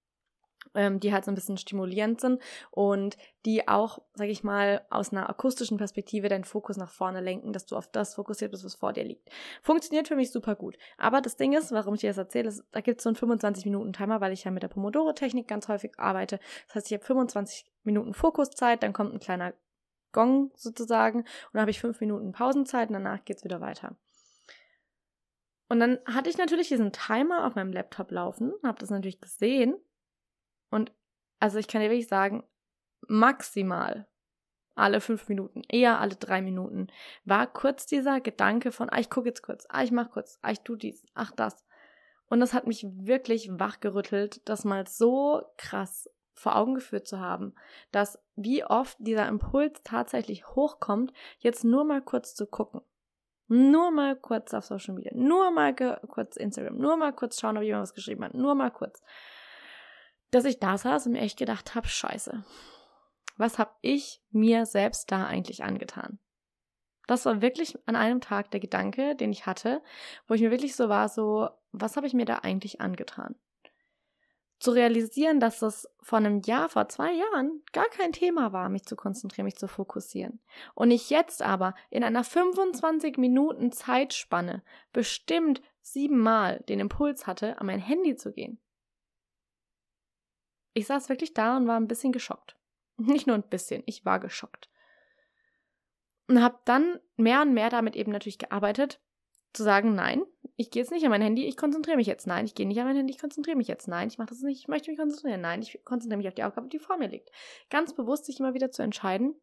ähm, 0.73 0.99
die 0.99 1.13
halt 1.13 1.25
so 1.25 1.31
ein 1.31 1.35
bisschen 1.35 1.57
stimulierend 1.57 2.21
sind 2.21 2.41
und 2.71 3.17
die 3.45 3.67
auch, 3.67 3.99
sag 4.13 4.27
ich 4.27 4.43
mal, 4.43 4.85
aus 4.89 5.11
einer 5.11 5.29
akustischen 5.29 5.77
Perspektive 5.77 6.29
deinen 6.29 6.43
Fokus 6.43 6.77
nach 6.77 6.91
vorne 6.91 7.21
lenken, 7.21 7.53
dass 7.53 7.65
du 7.65 7.75
auf 7.75 7.87
das 7.87 8.15
fokussiert 8.15 8.51
bist, 8.51 8.65
was 8.65 8.75
vor 8.75 8.93
dir 8.93 9.03
liegt. 9.03 9.29
Funktioniert 9.61 10.07
für 10.07 10.15
mich 10.15 10.31
super 10.31 10.55
gut. 10.55 10.77
Aber 10.97 11.21
das 11.21 11.35
Ding 11.37 11.53
ist, 11.53 11.71
warum 11.71 11.93
ich 11.93 12.01
dir 12.01 12.09
das 12.09 12.17
erzähle, 12.17 12.49
ist, 12.49 12.63
da 12.71 12.81
gibt 12.81 12.99
es 12.99 13.03
so 13.03 13.09
einen 13.09 13.17
25-Minuten-Timer, 13.17 14.21
weil 14.21 14.33
ich 14.33 14.43
ja 14.43 14.51
mit 14.51 14.63
der 14.63 14.69
Pomodoro-Technik 14.69 15.47
ganz 15.47 15.67
häufig 15.67 15.93
arbeite. 15.97 16.39
Das 16.67 16.75
heißt, 16.75 16.87
ich 16.87 16.93
habe 16.93 17.05
25 17.05 17.65
Minuten 17.83 18.13
Fokuszeit, 18.13 18.81
dann 18.81 18.93
kommt 18.93 19.13
ein 19.13 19.19
kleiner 19.19 19.53
Gong 20.11 20.51
sozusagen 20.55 21.19
und 21.19 21.27
dann 21.53 21.61
habe 21.61 21.71
ich 21.71 21.79
fünf 21.79 21.99
Minuten 21.99 22.31
Pausenzeit 22.31 22.89
und 22.89 22.93
danach 22.93 23.23
geht 23.25 23.37
es 23.37 23.43
wieder 23.43 23.61
weiter. 23.61 23.95
Und 25.67 25.79
dann 25.79 25.99
hatte 26.05 26.29
ich 26.29 26.37
natürlich 26.37 26.69
diesen 26.69 26.91
Timer 26.91 27.45
auf 27.45 27.55
meinem 27.55 27.73
Laptop 27.73 28.11
laufen, 28.11 28.53
habe 28.63 28.79
das 28.79 28.89
natürlich 28.89 29.19
gesehen. 29.19 29.75
Und 30.75 30.91
also 31.39 31.57
ich 31.57 31.69
kann 31.69 31.79
dir 31.79 31.89
wirklich 31.89 32.09
sagen, 32.09 32.43
maximal 33.07 34.09
alle 34.75 34.99
fünf 34.99 35.29
Minuten, 35.29 35.61
eher 35.69 36.01
alle 36.01 36.15
drei 36.15 36.41
Minuten, 36.41 36.87
war 37.23 37.47
kurz 37.47 37.85
dieser 37.85 38.19
Gedanke 38.19 38.73
von, 38.73 38.89
ah, 38.89 38.99
ich 38.99 39.09
gucke 39.09 39.29
jetzt 39.29 39.41
kurz, 39.41 39.65
ah, 39.69 39.83
ich 39.83 39.91
mach 39.91 40.09
kurz, 40.09 40.37
ah, 40.41 40.51
ich 40.51 40.59
tu 40.59 40.75
dies, 40.75 41.05
ach 41.13 41.31
das. 41.31 41.63
Und 42.27 42.41
das 42.41 42.53
hat 42.53 42.67
mich 42.67 42.85
wirklich 42.89 43.49
wachgerüttelt, 43.57 44.41
das 44.49 44.65
mal 44.65 44.85
so 44.85 45.43
krass 45.55 46.09
vor 46.33 46.57
Augen 46.57 46.75
geführt 46.75 47.07
zu 47.07 47.21
haben, 47.21 47.55
dass 47.93 48.19
wie 48.35 48.65
oft 48.65 48.97
dieser 48.99 49.29
Impuls 49.29 49.79
tatsächlich 49.85 50.45
hochkommt, 50.55 51.13
jetzt 51.39 51.63
nur 51.63 51.85
mal 51.85 52.01
kurz 52.01 52.35
zu 52.35 52.47
gucken. 52.47 52.81
Nur 53.47 53.91
mal 53.91 54.17
kurz 54.17 54.53
auf 54.53 54.65
Social 54.65 54.95
Media, 54.95 55.13
nur 55.15 55.51
mal 55.51 55.73
kurz 55.73 56.35
Instagram, 56.35 56.77
nur 56.79 56.97
mal 56.97 57.13
kurz 57.13 57.39
schauen, 57.39 57.55
ob 57.55 57.63
jemand 57.63 57.83
was 57.83 57.93
geschrieben 57.93 58.25
hat, 58.25 58.33
nur 58.33 58.55
mal 58.55 58.71
kurz. 58.71 59.01
Dass 60.35 60.43
ich 60.43 60.59
da 60.59 60.77
saß 60.77 61.05
und 61.05 61.13
mir 61.13 61.21
echt 61.21 61.39
gedacht 61.39 61.75
habe, 61.75 61.87
scheiße, 61.87 62.43
was 63.37 63.57
habe 63.57 63.71
ich 63.79 64.21
mir 64.31 64.65
selbst 64.65 65.09
da 65.09 65.25
eigentlich 65.25 65.63
angetan? 65.63 66.19
Das 67.07 67.25
war 67.25 67.41
wirklich 67.41 67.77
an 67.85 67.95
einem 67.95 68.19
Tag 68.19 68.51
der 68.51 68.59
Gedanke, 68.59 69.15
den 69.15 69.31
ich 69.31 69.45
hatte, 69.45 69.81
wo 70.27 70.33
ich 70.33 70.41
mir 70.41 70.51
wirklich 70.51 70.75
so 70.75 70.89
war, 70.89 71.07
so, 71.07 71.47
was 71.71 71.95
habe 71.95 72.05
ich 72.05 72.13
mir 72.13 72.25
da 72.25 72.39
eigentlich 72.39 72.81
angetan? 72.81 73.35
Zu 74.59 74.71
realisieren, 74.71 75.39
dass 75.39 75.61
es 75.61 75.87
vor 76.01 76.17
einem 76.17 76.41
Jahr, 76.41 76.67
vor 76.67 76.89
zwei 76.89 77.13
Jahren 77.13 77.63
gar 77.71 77.87
kein 77.87 78.11
Thema 78.11 78.51
war, 78.51 78.67
mich 78.67 78.83
zu 78.83 78.97
konzentrieren, 78.97 79.45
mich 79.45 79.55
zu 79.55 79.69
fokussieren. 79.69 80.41
Und 80.73 80.91
ich 80.91 81.09
jetzt 81.09 81.43
aber 81.43 81.75
in 81.89 82.03
einer 82.03 82.25
25 82.25 83.17
Minuten 83.17 83.71
Zeitspanne 83.71 84.63
bestimmt 84.91 85.61
siebenmal 85.81 86.61
den 86.67 86.81
Impuls 86.81 87.25
hatte, 87.25 87.57
an 87.61 87.67
mein 87.67 87.79
Handy 87.79 88.17
zu 88.17 88.33
gehen. 88.33 88.59
Ich 90.75 90.87
saß 90.87 91.09
wirklich 91.09 91.33
da 91.33 91.57
und 91.57 91.67
war 91.67 91.79
ein 91.79 91.87
bisschen 91.87 92.11
geschockt. 92.11 92.55
Nicht 92.97 93.25
nur 93.25 93.35
ein 93.35 93.49
bisschen, 93.49 93.81
ich 93.87 94.05
war 94.05 94.19
geschockt. 94.19 94.69
Und 96.27 96.43
habe 96.43 96.59
dann 96.65 96.99
mehr 97.15 97.41
und 97.41 97.53
mehr 97.53 97.69
damit 97.69 97.95
eben 97.95 98.11
natürlich 98.11 98.37
gearbeitet, 98.37 98.99
zu 99.53 99.63
sagen, 99.63 99.95
nein, 99.95 100.25
ich 100.57 100.69
gehe 100.69 100.81
jetzt 100.81 100.91
nicht 100.91 101.05
an 101.05 101.11
mein 101.11 101.21
Handy, 101.21 101.45
ich 101.45 101.55
konzentriere 101.55 101.97
mich 101.97 102.07
jetzt. 102.07 102.27
Nein, 102.27 102.45
ich 102.45 102.55
gehe 102.55 102.67
nicht 102.67 102.79
an 102.79 102.87
mein 102.87 102.95
Handy, 102.95 103.13
ich 103.13 103.19
konzentriere 103.19 103.55
mich 103.55 103.67
jetzt. 103.67 103.87
Nein, 103.87 104.09
ich 104.09 104.17
mache 104.17 104.29
das 104.29 104.41
nicht, 104.41 104.59
ich 104.59 104.67
möchte 104.67 104.89
mich 104.89 104.99
konzentrieren. 104.99 105.39
Nein, 105.39 105.61
ich 105.61 105.79
konzentriere 105.85 106.17
mich 106.17 106.27
auf 106.27 106.33
die 106.33 106.43
Aufgabe, 106.43 106.67
die 106.67 106.79
vor 106.79 106.97
mir 106.97 107.07
liegt. 107.07 107.29
Ganz 107.69 107.93
bewusst 107.93 108.25
sich 108.25 108.39
immer 108.39 108.53
wieder 108.53 108.71
zu 108.71 108.81
entscheiden, 108.81 109.39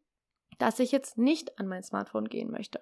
dass 0.59 0.79
ich 0.79 0.91
jetzt 0.91 1.17
nicht 1.17 1.57
an 1.57 1.67
mein 1.67 1.83
Smartphone 1.83 2.29
gehen 2.29 2.51
möchte. 2.51 2.81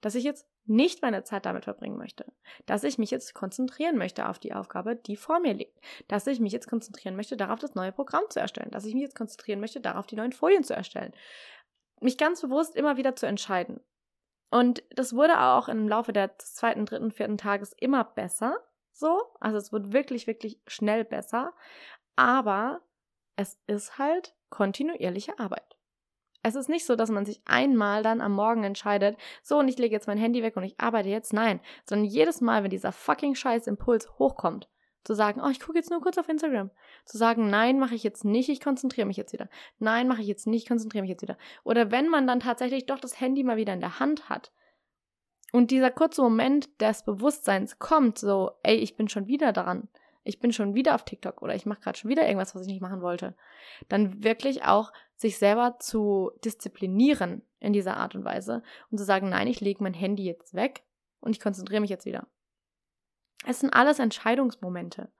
Dass 0.00 0.14
ich 0.14 0.24
jetzt 0.24 0.46
nicht 0.66 1.02
meine 1.02 1.22
Zeit 1.22 1.46
damit 1.46 1.64
verbringen 1.64 1.96
möchte. 1.96 2.26
Dass 2.66 2.84
ich 2.84 2.98
mich 2.98 3.10
jetzt 3.10 3.34
konzentrieren 3.34 3.96
möchte 3.96 4.28
auf 4.28 4.38
die 4.38 4.52
Aufgabe, 4.52 4.96
die 4.96 5.16
vor 5.16 5.40
mir 5.40 5.54
liegt. 5.54 5.78
Dass 6.08 6.26
ich 6.26 6.40
mich 6.40 6.52
jetzt 6.52 6.68
konzentrieren 6.68 7.16
möchte, 7.16 7.36
darauf 7.36 7.58
das 7.58 7.74
neue 7.74 7.92
Programm 7.92 8.24
zu 8.28 8.40
erstellen. 8.40 8.70
Dass 8.70 8.84
ich 8.84 8.94
mich 8.94 9.02
jetzt 9.02 9.16
konzentrieren 9.16 9.60
möchte, 9.60 9.80
darauf 9.80 10.06
die 10.06 10.16
neuen 10.16 10.32
Folien 10.32 10.64
zu 10.64 10.74
erstellen. 10.74 11.12
Mich 12.00 12.18
ganz 12.18 12.42
bewusst 12.42 12.76
immer 12.76 12.96
wieder 12.96 13.16
zu 13.16 13.26
entscheiden. 13.26 13.80
Und 14.50 14.82
das 14.90 15.14
wurde 15.14 15.40
auch 15.40 15.68
im 15.68 15.88
Laufe 15.88 16.12
des 16.12 16.54
zweiten, 16.54 16.86
dritten, 16.86 17.10
vierten 17.12 17.38
Tages 17.38 17.72
immer 17.78 18.04
besser. 18.04 18.56
So. 18.92 19.22
Also 19.40 19.58
es 19.58 19.72
wird 19.72 19.92
wirklich, 19.92 20.26
wirklich 20.26 20.60
schnell 20.66 21.04
besser. 21.04 21.54
Aber 22.16 22.80
es 23.36 23.58
ist 23.66 23.98
halt 23.98 24.34
kontinuierliche 24.50 25.38
Arbeit. 25.38 25.75
Es 26.46 26.54
ist 26.54 26.68
nicht 26.68 26.86
so, 26.86 26.94
dass 26.94 27.10
man 27.10 27.26
sich 27.26 27.40
einmal 27.44 28.04
dann 28.04 28.20
am 28.20 28.32
Morgen 28.32 28.62
entscheidet, 28.62 29.18
so 29.42 29.58
und 29.58 29.66
ich 29.66 29.78
lege 29.78 29.92
jetzt 29.92 30.06
mein 30.06 30.16
Handy 30.16 30.44
weg 30.44 30.56
und 30.56 30.62
ich 30.62 30.78
arbeite 30.78 31.08
jetzt. 31.08 31.32
Nein, 31.32 31.58
sondern 31.84 32.06
jedes 32.06 32.40
Mal, 32.40 32.62
wenn 32.62 32.70
dieser 32.70 32.92
fucking 32.92 33.34
scheiß 33.34 33.66
Impuls 33.66 34.16
hochkommt, 34.20 34.68
zu 35.02 35.14
sagen, 35.14 35.40
oh, 35.44 35.48
ich 35.48 35.58
gucke 35.58 35.76
jetzt 35.76 35.90
nur 35.90 36.00
kurz 36.00 36.18
auf 36.18 36.28
Instagram. 36.28 36.70
Zu 37.04 37.18
sagen, 37.18 37.50
nein, 37.50 37.80
mache 37.80 37.96
ich 37.96 38.04
jetzt 38.04 38.24
nicht, 38.24 38.48
ich 38.48 38.60
konzentriere 38.60 39.08
mich 39.08 39.16
jetzt 39.16 39.32
wieder. 39.32 39.48
Nein, 39.80 40.06
mache 40.06 40.20
ich 40.20 40.28
jetzt 40.28 40.46
nicht, 40.46 40.62
ich 40.62 40.68
konzentriere 40.68 41.02
mich 41.02 41.10
jetzt 41.10 41.22
wieder. 41.22 41.36
Oder 41.64 41.90
wenn 41.90 42.08
man 42.08 42.28
dann 42.28 42.38
tatsächlich 42.38 42.86
doch 42.86 43.00
das 43.00 43.20
Handy 43.20 43.42
mal 43.42 43.56
wieder 43.56 43.72
in 43.72 43.80
der 43.80 43.98
Hand 43.98 44.28
hat 44.28 44.52
und 45.50 45.72
dieser 45.72 45.90
kurze 45.90 46.22
Moment 46.22 46.80
des 46.80 47.04
Bewusstseins 47.04 47.80
kommt, 47.80 48.18
so, 48.18 48.52
ey, 48.62 48.76
ich 48.76 48.94
bin 48.96 49.08
schon 49.08 49.26
wieder 49.26 49.52
dran 49.52 49.88
ich 50.26 50.40
bin 50.40 50.52
schon 50.52 50.74
wieder 50.74 50.94
auf 50.94 51.04
TikTok 51.04 51.40
oder 51.40 51.54
ich 51.54 51.66
mache 51.66 51.80
gerade 51.80 51.98
schon 51.98 52.10
wieder 52.10 52.26
irgendwas, 52.26 52.54
was 52.54 52.62
ich 52.62 52.68
nicht 52.68 52.82
machen 52.82 53.00
wollte, 53.00 53.34
dann 53.88 54.24
wirklich 54.24 54.64
auch 54.64 54.92
sich 55.16 55.38
selber 55.38 55.78
zu 55.80 56.30
disziplinieren 56.44 57.42
in 57.58 57.72
dieser 57.72 57.96
Art 57.96 58.14
und 58.14 58.24
Weise 58.24 58.62
und 58.90 58.98
zu 58.98 59.04
sagen, 59.04 59.28
nein, 59.28 59.48
ich 59.48 59.60
lege 59.60 59.82
mein 59.82 59.94
Handy 59.94 60.24
jetzt 60.24 60.54
weg 60.54 60.84
und 61.20 61.32
ich 61.32 61.40
konzentriere 61.40 61.80
mich 61.80 61.90
jetzt 61.90 62.06
wieder. 62.06 62.26
Es 63.46 63.60
sind 63.60 63.70
alles 63.70 63.98
Entscheidungsmomente. 63.98 65.10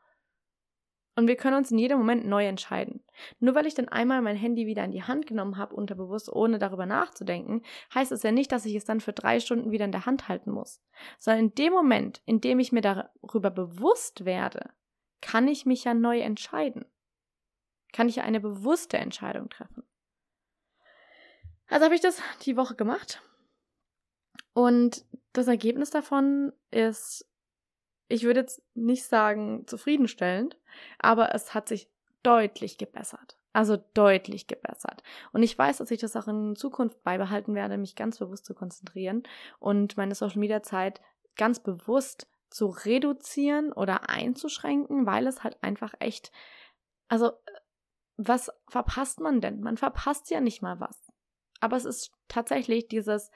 Und 1.18 1.28
wir 1.28 1.36
können 1.36 1.56
uns 1.56 1.70
in 1.70 1.78
jedem 1.78 1.96
Moment 1.96 2.26
neu 2.26 2.46
entscheiden. 2.46 3.02
Nur 3.40 3.54
weil 3.54 3.66
ich 3.66 3.72
dann 3.72 3.88
einmal 3.88 4.20
mein 4.20 4.36
Handy 4.36 4.66
wieder 4.66 4.84
in 4.84 4.92
die 4.92 5.02
Hand 5.02 5.26
genommen 5.26 5.56
habe, 5.56 5.74
unterbewusst, 5.74 6.30
ohne 6.30 6.58
darüber 6.58 6.84
nachzudenken, 6.84 7.62
heißt 7.94 8.12
es 8.12 8.22
ja 8.22 8.32
nicht, 8.32 8.52
dass 8.52 8.66
ich 8.66 8.74
es 8.74 8.84
dann 8.84 9.00
für 9.00 9.14
drei 9.14 9.40
Stunden 9.40 9.70
wieder 9.70 9.86
in 9.86 9.92
der 9.92 10.04
Hand 10.04 10.28
halten 10.28 10.50
muss. 10.50 10.82
Sondern 11.18 11.46
in 11.46 11.54
dem 11.54 11.72
Moment, 11.72 12.20
in 12.26 12.42
dem 12.42 12.58
ich 12.58 12.70
mir 12.70 12.82
darüber 12.82 13.50
bewusst 13.50 14.26
werde, 14.26 14.70
kann 15.22 15.48
ich 15.48 15.64
mich 15.64 15.84
ja 15.84 15.94
neu 15.94 16.20
entscheiden. 16.20 16.84
Kann 17.96 18.10
ich 18.10 18.20
eine 18.20 18.40
bewusste 18.40 18.98
Entscheidung 18.98 19.48
treffen. 19.48 19.82
Also 21.66 21.86
habe 21.86 21.94
ich 21.94 22.02
das 22.02 22.20
die 22.42 22.58
Woche 22.58 22.74
gemacht. 22.74 23.22
Und 24.52 25.06
das 25.32 25.48
Ergebnis 25.48 25.88
davon 25.88 26.52
ist, 26.70 27.26
ich 28.08 28.24
würde 28.24 28.40
jetzt 28.40 28.60
nicht 28.74 29.04
sagen 29.04 29.66
zufriedenstellend, 29.66 30.58
aber 30.98 31.34
es 31.34 31.54
hat 31.54 31.68
sich 31.68 31.88
deutlich 32.22 32.76
gebessert. 32.76 33.38
Also 33.54 33.78
deutlich 33.94 34.46
gebessert. 34.46 35.02
Und 35.32 35.42
ich 35.42 35.56
weiß, 35.56 35.78
dass 35.78 35.90
ich 35.90 36.00
das 36.00 36.16
auch 36.16 36.28
in 36.28 36.54
Zukunft 36.54 37.02
beibehalten 37.02 37.54
werde, 37.54 37.78
mich 37.78 37.96
ganz 37.96 38.18
bewusst 38.18 38.44
zu 38.44 38.52
konzentrieren 38.52 39.22
und 39.58 39.96
meine 39.96 40.14
Social 40.14 40.40
Media 40.40 40.62
Zeit 40.62 41.00
ganz 41.34 41.60
bewusst 41.60 42.28
zu 42.50 42.66
reduzieren 42.66 43.72
oder 43.72 44.10
einzuschränken, 44.10 45.06
weil 45.06 45.26
es 45.26 45.42
halt 45.42 45.56
einfach 45.62 45.94
echt, 45.98 46.30
also 47.08 47.32
was 48.16 48.50
verpasst 48.68 49.20
man 49.20 49.40
denn? 49.40 49.60
Man 49.60 49.76
verpasst 49.76 50.30
ja 50.30 50.40
nicht 50.40 50.62
mal 50.62 50.80
was. 50.80 51.12
Aber 51.60 51.76
es 51.76 51.84
ist 51.84 52.12
tatsächlich 52.28 52.88
dieses, 52.88 53.30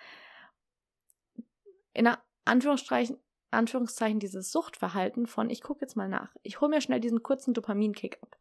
in 1.93 2.09
Anführungszeichen, 2.45 3.19
Anführungszeichen 3.51 4.21
dieses 4.21 4.53
Suchtverhalten 4.53 5.27
von, 5.27 5.51
ich 5.51 5.63
gucke 5.63 5.81
jetzt 5.81 5.97
mal 5.97 6.09
nach, 6.09 6.35
ich 6.43 6.61
hole 6.61 6.71
mir 6.71 6.81
schnell 6.81 7.01
diesen 7.01 7.23
kurzen 7.23 7.55
Dopaminkick 7.55 8.19
ab. 8.23 8.37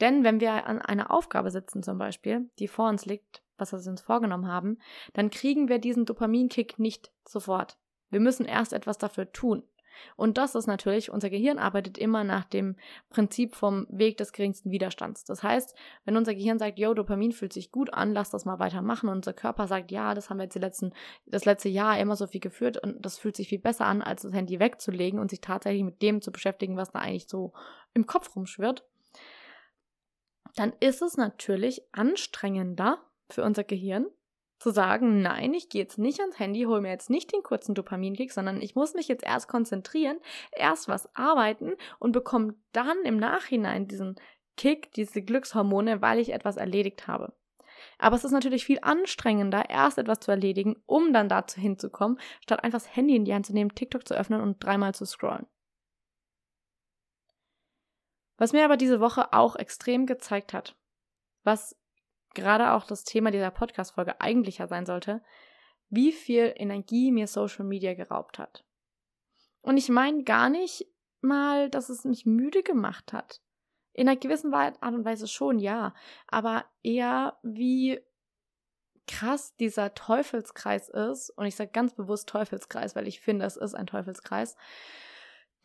Denn 0.00 0.22
wenn 0.24 0.40
wir 0.40 0.66
an 0.66 0.80
einer 0.80 1.10
Aufgabe 1.10 1.50
sitzen 1.50 1.82
zum 1.82 1.98
Beispiel, 1.98 2.50
die 2.58 2.68
vor 2.68 2.88
uns 2.88 3.06
liegt, 3.06 3.42
was 3.56 3.72
wir 3.72 3.78
uns 3.90 4.00
vorgenommen 4.00 4.48
haben, 4.48 4.78
dann 5.12 5.30
kriegen 5.30 5.68
wir 5.68 5.78
diesen 5.78 6.04
Dopaminkick 6.04 6.78
nicht 6.78 7.12
sofort. 7.26 7.78
Wir 8.10 8.20
müssen 8.20 8.46
erst 8.46 8.72
etwas 8.72 8.98
dafür 8.98 9.32
tun. 9.32 9.62
Und 10.16 10.38
das 10.38 10.54
ist 10.54 10.66
natürlich, 10.66 11.10
unser 11.10 11.30
Gehirn 11.30 11.58
arbeitet 11.58 11.98
immer 11.98 12.24
nach 12.24 12.44
dem 12.44 12.76
Prinzip 13.10 13.54
vom 13.54 13.86
Weg 13.90 14.16
des 14.16 14.32
geringsten 14.32 14.70
Widerstands. 14.70 15.24
Das 15.24 15.42
heißt, 15.42 15.74
wenn 16.04 16.16
unser 16.16 16.34
Gehirn 16.34 16.58
sagt, 16.58 16.78
yo, 16.78 16.94
Dopamin 16.94 17.32
fühlt 17.32 17.52
sich 17.52 17.70
gut 17.70 17.92
an, 17.92 18.12
lass 18.12 18.30
das 18.30 18.44
mal 18.44 18.58
weitermachen, 18.58 19.08
und 19.08 19.16
unser 19.16 19.32
Körper 19.32 19.66
sagt, 19.66 19.90
ja, 19.90 20.14
das 20.14 20.30
haben 20.30 20.38
wir 20.38 20.44
jetzt 20.44 20.54
die 20.54 20.60
letzten, 20.60 20.92
das 21.26 21.44
letzte 21.44 21.68
Jahr 21.68 21.98
immer 21.98 22.16
so 22.16 22.26
viel 22.26 22.40
geführt 22.40 22.82
und 22.82 23.04
das 23.04 23.18
fühlt 23.18 23.36
sich 23.36 23.48
viel 23.48 23.58
besser 23.58 23.86
an, 23.86 24.02
als 24.02 24.22
das 24.22 24.32
Handy 24.32 24.60
wegzulegen 24.60 25.18
und 25.18 25.30
sich 25.30 25.40
tatsächlich 25.40 25.84
mit 25.84 26.02
dem 26.02 26.22
zu 26.22 26.32
beschäftigen, 26.32 26.76
was 26.76 26.90
da 26.90 27.00
eigentlich 27.00 27.28
so 27.28 27.52
im 27.92 28.06
Kopf 28.06 28.34
rumschwirrt, 28.34 28.84
dann 30.56 30.72
ist 30.80 31.02
es 31.02 31.16
natürlich 31.16 31.82
anstrengender 31.92 32.98
für 33.28 33.42
unser 33.42 33.64
Gehirn, 33.64 34.06
zu 34.64 34.70
sagen, 34.70 35.20
nein, 35.20 35.52
ich 35.52 35.68
gehe 35.68 35.82
jetzt 35.82 35.98
nicht 35.98 36.20
ans 36.20 36.38
Handy, 36.38 36.62
hole 36.62 36.80
mir 36.80 36.88
jetzt 36.88 37.10
nicht 37.10 37.30
den 37.34 37.42
kurzen 37.42 37.74
Dopaminkick, 37.74 38.32
sondern 38.32 38.62
ich 38.62 38.74
muss 38.74 38.94
mich 38.94 39.08
jetzt 39.08 39.22
erst 39.22 39.46
konzentrieren, 39.46 40.18
erst 40.52 40.88
was 40.88 41.14
arbeiten 41.14 41.74
und 41.98 42.12
bekomme 42.12 42.54
dann 42.72 42.96
im 43.04 43.18
Nachhinein 43.18 43.88
diesen 43.88 44.16
Kick, 44.56 44.90
diese 44.92 45.20
Glückshormone, 45.20 46.00
weil 46.00 46.18
ich 46.18 46.32
etwas 46.32 46.56
erledigt 46.56 47.06
habe. 47.06 47.34
Aber 47.98 48.16
es 48.16 48.24
ist 48.24 48.30
natürlich 48.30 48.64
viel 48.64 48.78
anstrengender, 48.80 49.68
erst 49.68 49.98
etwas 49.98 50.20
zu 50.20 50.30
erledigen, 50.30 50.76
um 50.86 51.12
dann 51.12 51.28
dazu 51.28 51.60
hinzukommen, 51.60 52.18
statt 52.40 52.64
einfach 52.64 52.78
das 52.78 52.96
Handy 52.96 53.16
in 53.16 53.26
die 53.26 53.34
Hand 53.34 53.44
zu 53.44 53.52
nehmen, 53.52 53.74
TikTok 53.74 54.08
zu 54.08 54.14
öffnen 54.14 54.40
und 54.40 54.64
dreimal 54.64 54.94
zu 54.94 55.04
scrollen. 55.04 55.46
Was 58.38 58.54
mir 58.54 58.64
aber 58.64 58.78
diese 58.78 58.98
Woche 58.98 59.34
auch 59.34 59.56
extrem 59.56 60.06
gezeigt 60.06 60.54
hat, 60.54 60.74
was 61.42 61.76
gerade 62.34 62.72
auch 62.72 62.84
das 62.84 63.04
Thema 63.04 63.30
dieser 63.30 63.50
Podcast-Folge 63.50 64.20
eigentlich 64.20 64.58
ja 64.58 64.66
sein 64.66 64.86
sollte, 64.86 65.22
wie 65.88 66.12
viel 66.12 66.52
Energie 66.56 67.12
mir 67.12 67.26
Social 67.26 67.64
Media 67.64 67.94
geraubt 67.94 68.38
hat. 68.38 68.64
Und 69.62 69.76
ich 69.76 69.88
meine 69.88 70.24
gar 70.24 70.50
nicht 70.50 70.86
mal, 71.20 71.70
dass 71.70 71.88
es 71.88 72.04
mich 72.04 72.26
müde 72.26 72.62
gemacht 72.62 73.12
hat. 73.12 73.40
In 73.92 74.08
einer 74.08 74.18
gewissen 74.18 74.52
Art 74.52 74.76
und 74.82 75.04
Weise 75.04 75.28
schon, 75.28 75.58
ja. 75.58 75.94
Aber 76.26 76.64
eher 76.82 77.38
wie 77.42 78.00
krass 79.06 79.54
dieser 79.56 79.94
Teufelskreis 79.94 80.88
ist, 80.88 81.30
und 81.30 81.46
ich 81.46 81.56
sage 81.56 81.70
ganz 81.70 81.94
bewusst 81.94 82.28
Teufelskreis, 82.28 82.96
weil 82.96 83.06
ich 83.06 83.20
finde, 83.20 83.46
es 83.46 83.56
ist 83.56 83.74
ein 83.74 83.86
Teufelskreis, 83.86 84.56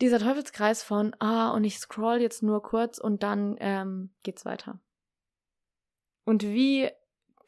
dieser 0.02 0.20
Teufelskreis 0.20 0.84
von, 0.84 1.16
ah, 1.20 1.52
und 1.52 1.64
ich 1.64 1.78
scroll 1.80 2.22
jetzt 2.22 2.44
nur 2.44 2.62
kurz 2.62 3.00
und 3.00 3.24
dann 3.24 3.58
ähm, 3.60 4.12
geht's 4.24 4.46
weiter. 4.46 4.80
Und 6.26 6.44
wie 6.44 6.90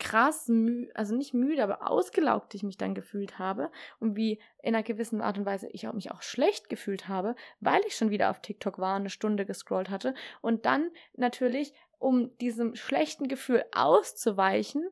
krass, 0.01 0.48
mü 0.48 0.90
also 0.96 1.16
nicht 1.16 1.36
müde, 1.36 1.63
aber 1.63 1.88
ausgelaugt 1.90 2.56
ich 2.56 2.63
mich 2.63 2.78
dann 2.78 2.96
gefühlt 2.96 3.38
habe 3.38 3.72
und 4.00 4.16
wie 4.16 4.42
in 4.63 4.74
einer 4.74 4.84
gewissen 4.84 5.22
Art 5.22 5.38
und 5.38 5.46
Weise 5.46 5.70
ich 5.70 5.88
auch 5.88 5.94
mich 5.94 6.12
auch 6.12 6.24
schlecht 6.24 6.70
gefühlt 6.70 7.08
habe, 7.08 7.36
weil 7.60 7.82
ich 7.86 7.96
schon 7.96 8.10
wieder 8.10 8.32
auf 8.32 8.42
TikTok 8.42 8.80
war, 8.80 8.96
eine 8.96 9.12
Stunde 9.12 9.46
gescrollt 9.46 9.92
hatte 9.92 10.16
und 10.42 10.66
dann 10.66 10.90
natürlich, 11.13 11.74
um 12.00 12.36
diesem 12.40 12.75
schlechten 12.75 13.28
Gefühl 13.28 13.63
auszuweichen, 13.74 14.90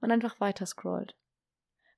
man 0.00 0.12
einfach 0.12 0.38
weiter 0.38 0.64
scrollt. 0.64 1.16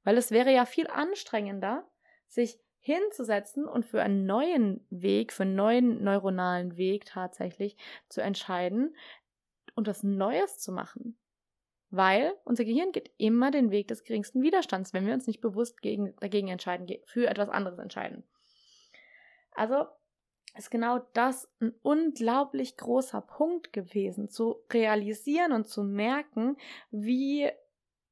Weil 0.05 0.17
es 0.17 0.31
wäre 0.31 0.51
ja 0.51 0.65
viel 0.65 0.87
anstrengender, 0.87 1.87
sich 2.29 2.59
hinzusetzen 2.81 3.67
und 3.67 3.85
für 3.85 4.03
einen 4.03 4.25
neuen 4.25 4.87
Weg, 4.89 5.35
für 5.35 5.43
einen 5.43 5.57
neuen 5.57 6.03
neuronalen 6.03 6.79
Weg 6.79 7.05
tatsächlich 7.05 7.77
zu 8.09 8.23
entscheiden 8.23 8.97
und 9.79 9.87
was 9.87 10.03
Neues 10.03 10.59
zu 10.59 10.73
machen. 10.73 11.17
Weil 11.91 12.35
unser 12.45 12.65
Gehirn 12.65 12.93
geht 12.93 13.13
immer 13.17 13.51
den 13.51 13.71
Weg 13.71 13.89
des 13.89 14.05
geringsten 14.05 14.43
Widerstands, 14.43 14.93
wenn 14.93 15.07
wir 15.07 15.15
uns 15.15 15.27
nicht 15.27 15.41
bewusst 15.41 15.81
gegen, 15.81 16.15
dagegen 16.17 16.49
entscheiden, 16.49 16.87
für 17.07 17.29
etwas 17.29 17.49
anderes 17.49 17.79
entscheiden. 17.79 18.25
Also 19.53 19.87
ist 20.57 20.71
genau 20.71 20.99
das 21.15 21.49
ein 21.61 21.73
unglaublich 21.83 22.77
großer 22.77 23.21
Punkt 23.21 23.73
gewesen, 23.73 24.29
zu 24.29 24.57
realisieren 24.73 25.53
und 25.53 25.69
zu 25.69 25.85
merken, 25.85 26.57
wie 26.91 27.49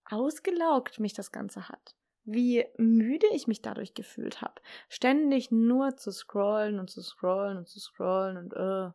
ausgelaugt 0.04 1.00
mich 1.00 1.14
das 1.14 1.32
Ganze 1.32 1.68
hat. 1.68 1.96
Wie 2.24 2.64
müde 2.76 3.26
ich 3.32 3.48
mich 3.48 3.60
dadurch 3.60 3.94
gefühlt 3.94 4.40
habe. 4.40 4.62
Ständig 4.88 5.50
nur 5.50 5.96
zu 5.96 6.12
scrollen 6.12 6.78
und 6.78 6.90
zu 6.90 7.02
scrollen 7.02 7.58
und 7.58 7.68
zu 7.68 7.80
scrollen 7.80 8.36
und 8.36 8.52
äh. 8.54 8.92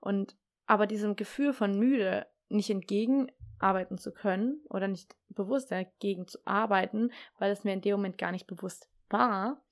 Und 0.00 0.36
aber 0.66 0.86
diesem 0.86 1.16
Gefühl 1.16 1.52
von 1.52 1.78
müde 1.78 2.26
nicht 2.48 2.70
entgegen 2.70 3.30
arbeiten 3.58 3.96
zu 3.98 4.12
können 4.12 4.60
oder 4.68 4.88
nicht 4.88 5.14
bewusst 5.28 5.70
dagegen 5.70 6.26
zu 6.26 6.38
arbeiten, 6.44 7.10
weil 7.38 7.50
es 7.52 7.64
mir 7.64 7.72
in 7.72 7.80
dem 7.80 7.96
Moment 7.96 8.18
gar 8.18 8.32
nicht 8.32 8.46
bewusst 8.46 8.88
war, 9.08 9.62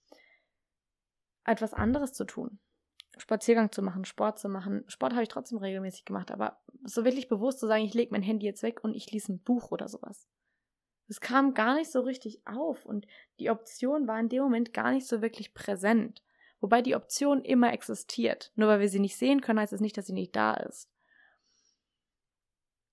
etwas 1.44 1.74
anderes 1.74 2.12
zu 2.12 2.24
tun. 2.24 2.60
Spaziergang 3.18 3.72
zu 3.72 3.82
machen, 3.82 4.04
Sport 4.04 4.38
zu 4.38 4.48
machen. 4.48 4.84
Sport 4.86 5.12
habe 5.12 5.22
ich 5.22 5.28
trotzdem 5.28 5.58
regelmäßig 5.58 6.04
gemacht, 6.04 6.30
aber 6.30 6.60
so 6.84 7.04
wirklich 7.04 7.28
bewusst 7.28 7.58
zu 7.58 7.66
sagen, 7.66 7.84
ich 7.84 7.94
lege 7.94 8.12
mein 8.12 8.22
Handy 8.22 8.46
jetzt 8.46 8.62
weg 8.62 8.82
und 8.84 8.94
ich 8.94 9.10
lese 9.10 9.32
ein 9.32 9.42
Buch 9.42 9.72
oder 9.72 9.88
sowas. 9.88 10.28
Es 11.08 11.20
kam 11.20 11.54
gar 11.54 11.74
nicht 11.74 11.90
so 11.90 12.00
richtig 12.00 12.40
auf 12.46 12.86
und 12.86 13.06
die 13.40 13.50
Option 13.50 14.06
war 14.06 14.20
in 14.20 14.28
dem 14.28 14.44
Moment 14.44 14.72
gar 14.72 14.92
nicht 14.92 15.08
so 15.08 15.20
wirklich 15.20 15.54
präsent. 15.54 16.22
Wobei 16.60 16.82
die 16.82 16.94
Option 16.94 17.42
immer 17.42 17.72
existiert. 17.72 18.52
Nur 18.54 18.68
weil 18.68 18.80
wir 18.80 18.88
sie 18.88 19.00
nicht 19.00 19.16
sehen 19.16 19.40
können, 19.40 19.58
heißt 19.58 19.72
es 19.72 19.80
nicht, 19.80 19.96
dass 19.96 20.06
sie 20.06 20.12
nicht 20.12 20.36
da 20.36 20.54
ist. 20.54 20.88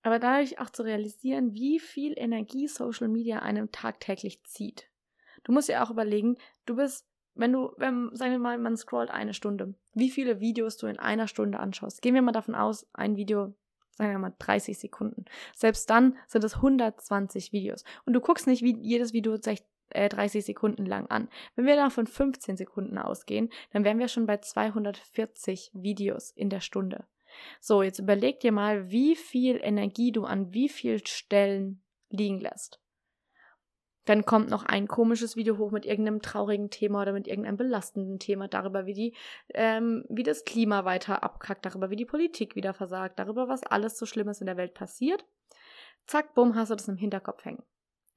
Aber 0.02 0.18
dadurch 0.18 0.58
auch 0.58 0.70
zu 0.70 0.82
realisieren, 0.82 1.52
wie 1.52 1.78
viel 1.78 2.14
Energie 2.16 2.68
Social 2.68 3.08
Media 3.08 3.40
einem 3.40 3.70
tagtäglich 3.72 4.42
zieht. 4.44 4.88
Du 5.44 5.52
musst 5.52 5.68
ja 5.68 5.84
auch 5.84 5.90
überlegen, 5.90 6.36
du 6.66 6.76
bist, 6.76 7.06
wenn 7.34 7.52
du, 7.52 7.72
wenn, 7.76 8.10
sagen 8.14 8.32
wir 8.32 8.38
mal, 8.38 8.58
man 8.58 8.76
scrollt 8.76 9.10
eine 9.10 9.34
Stunde, 9.34 9.74
wie 9.94 10.10
viele 10.10 10.40
Videos 10.40 10.76
du 10.76 10.86
in 10.86 10.98
einer 10.98 11.28
Stunde 11.28 11.60
anschaust. 11.60 12.00
Gehen 12.00 12.14
wir 12.14 12.22
mal 12.22 12.32
davon 12.32 12.54
aus, 12.54 12.86
ein 12.94 13.16
Video, 13.16 13.54
sagen 13.96 14.12
wir 14.12 14.18
mal 14.18 14.34
30 14.38 14.78
Sekunden. 14.78 15.24
Selbst 15.54 15.90
dann 15.90 16.16
sind 16.26 16.44
es 16.44 16.56
120 16.56 17.52
Videos. 17.52 17.84
Und 18.06 18.14
du 18.14 18.20
guckst 18.20 18.46
nicht 18.46 18.62
wie 18.62 18.76
jedes 18.80 19.12
Video 19.12 19.36
30 19.92 20.40
äh, 20.40 20.42
Sekunden 20.42 20.86
lang 20.86 21.06
an. 21.06 21.28
Wenn 21.56 21.66
wir 21.66 21.76
da 21.76 21.90
von 21.90 22.06
15 22.06 22.56
Sekunden 22.56 22.98
ausgehen, 22.98 23.50
dann 23.72 23.84
wären 23.84 23.98
wir 23.98 24.08
schon 24.08 24.26
bei 24.26 24.38
240 24.38 25.70
Videos 25.74 26.30
in 26.30 26.50
der 26.50 26.60
Stunde. 26.60 27.06
So, 27.60 27.82
jetzt 27.82 27.98
überleg 27.98 28.40
dir 28.40 28.52
mal, 28.52 28.90
wie 28.90 29.16
viel 29.16 29.60
Energie 29.62 30.12
du 30.12 30.24
an 30.24 30.52
wie 30.52 30.68
vielen 30.68 31.04
Stellen 31.06 31.82
liegen 32.10 32.40
lässt. 32.40 32.80
Dann 34.08 34.24
kommt 34.24 34.48
noch 34.48 34.64
ein 34.64 34.88
komisches 34.88 35.36
Video 35.36 35.58
hoch 35.58 35.70
mit 35.70 35.84
irgendeinem 35.84 36.22
traurigen 36.22 36.70
Thema 36.70 37.02
oder 37.02 37.12
mit 37.12 37.28
irgendeinem 37.28 37.58
belastenden 37.58 38.18
Thema 38.18 38.48
darüber, 38.48 38.86
wie 38.86 38.94
die, 38.94 39.14
ähm, 39.52 40.06
wie 40.08 40.22
das 40.22 40.46
Klima 40.46 40.86
weiter 40.86 41.22
abkackt, 41.22 41.66
darüber, 41.66 41.90
wie 41.90 41.96
die 41.96 42.06
Politik 42.06 42.56
wieder 42.56 42.72
versagt, 42.72 43.18
darüber, 43.18 43.48
was 43.48 43.64
alles 43.64 43.98
so 43.98 44.06
Schlimmes 44.06 44.40
in 44.40 44.46
der 44.46 44.56
Welt 44.56 44.72
passiert. 44.72 45.26
Zack, 46.06 46.34
bumm, 46.34 46.54
hast 46.54 46.70
du 46.70 46.74
das 46.74 46.88
im 46.88 46.96
Hinterkopf 46.96 47.44
hängen. 47.44 47.62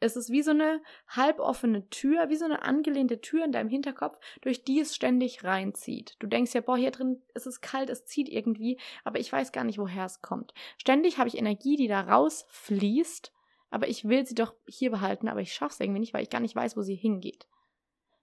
Es 0.03 0.15
ist 0.15 0.31
wie 0.31 0.41
so 0.41 0.49
eine 0.49 0.81
halboffene 1.07 1.87
Tür, 1.89 2.29
wie 2.29 2.35
so 2.35 2.45
eine 2.45 2.63
angelehnte 2.63 3.21
Tür 3.21 3.45
in 3.45 3.51
deinem 3.51 3.69
Hinterkopf, 3.69 4.19
durch 4.41 4.63
die 4.63 4.79
es 4.79 4.95
ständig 4.95 5.43
reinzieht. 5.43 6.15
Du 6.17 6.25
denkst 6.25 6.55
ja, 6.55 6.61
boah, 6.61 6.75
hier 6.75 6.89
drin 6.89 7.21
ist 7.35 7.45
es 7.45 7.61
kalt, 7.61 7.91
es 7.91 8.05
zieht 8.05 8.27
irgendwie, 8.27 8.79
aber 9.03 9.19
ich 9.19 9.31
weiß 9.31 9.51
gar 9.51 9.63
nicht, 9.63 9.77
woher 9.77 10.05
es 10.05 10.23
kommt. 10.23 10.55
Ständig 10.79 11.19
habe 11.19 11.29
ich 11.29 11.37
Energie, 11.37 11.75
die 11.75 11.87
da 11.87 12.01
rausfließt, 12.01 13.31
aber 13.69 13.87
ich 13.89 14.03
will 14.05 14.25
sie 14.25 14.33
doch 14.33 14.55
hier 14.67 14.89
behalten, 14.89 15.27
aber 15.27 15.41
ich 15.41 15.53
schaffe 15.53 15.73
es 15.73 15.79
irgendwie 15.79 15.99
nicht, 15.99 16.15
weil 16.15 16.23
ich 16.23 16.31
gar 16.31 16.41
nicht 16.41 16.55
weiß, 16.55 16.75
wo 16.75 16.81
sie 16.81 16.95
hingeht. 16.95 17.47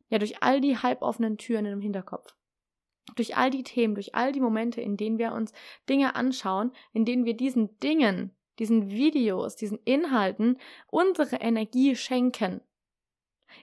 Ja, 0.08 0.18
durch 0.18 0.42
all 0.42 0.60
die 0.60 0.78
halboffenen 0.78 1.38
Türen 1.38 1.64
in 1.64 1.70
dem 1.70 1.80
Hinterkopf. 1.80 2.34
Durch 3.14 3.36
all 3.36 3.50
die 3.50 3.62
Themen, 3.62 3.94
durch 3.94 4.16
all 4.16 4.32
die 4.32 4.40
Momente, 4.40 4.80
in 4.80 4.96
denen 4.96 5.18
wir 5.18 5.32
uns 5.32 5.52
Dinge 5.88 6.16
anschauen, 6.16 6.72
in 6.92 7.04
denen 7.04 7.24
wir 7.24 7.34
diesen 7.34 7.78
Dingen 7.78 8.34
diesen 8.58 8.90
Videos, 8.90 9.56
diesen 9.56 9.78
Inhalten 9.84 10.58
unsere 10.88 11.36
Energie 11.36 11.96
schenken. 11.96 12.60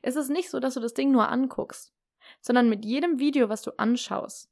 Es 0.01 0.15
ist 0.15 0.29
nicht 0.29 0.49
so, 0.49 0.59
dass 0.59 0.75
du 0.75 0.79
das 0.79 0.93
Ding 0.93 1.11
nur 1.11 1.29
anguckst, 1.29 1.93
sondern 2.41 2.69
mit 2.69 2.85
jedem 2.85 3.19
Video, 3.19 3.49
was 3.49 3.61
du 3.61 3.71
anschaust, 3.77 4.49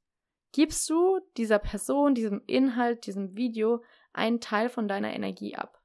gibst 0.51 0.89
du 0.89 1.19
dieser 1.37 1.59
Person, 1.59 2.15
diesem 2.15 2.41
Inhalt, 2.45 3.05
diesem 3.07 3.35
Video 3.35 3.83
einen 4.13 4.39
Teil 4.39 4.69
von 4.69 4.87
deiner 4.87 5.13
Energie 5.13 5.55
ab. 5.55 5.81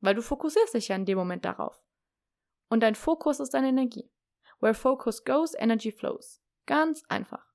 Weil 0.00 0.14
du 0.14 0.22
fokussierst 0.22 0.74
dich 0.74 0.88
ja 0.88 0.96
in 0.96 1.04
dem 1.04 1.16
Moment 1.16 1.44
darauf. 1.44 1.82
Und 2.68 2.80
dein 2.82 2.96
Fokus 2.96 3.40
ist 3.40 3.54
deine 3.54 3.68
Energie. 3.68 4.10
Where 4.60 4.74
focus 4.74 5.24
goes, 5.24 5.54
energy 5.54 5.92
flows. 5.92 6.42
Ganz 6.66 7.04
einfach. 7.08 7.46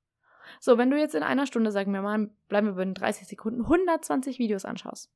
So, 0.59 0.77
wenn 0.77 0.89
du 0.89 0.97
jetzt 0.97 1.15
in 1.15 1.23
einer 1.23 1.45
Stunde, 1.45 1.71
sagen 1.71 1.93
wir 1.93 2.01
mal, 2.01 2.29
bleiben 2.47 2.67
wir 2.67 2.73
bei 2.73 2.85
den 2.85 2.93
30 2.93 3.27
Sekunden, 3.27 3.61
120 3.61 4.39
Videos 4.39 4.65
anschaust, 4.65 5.11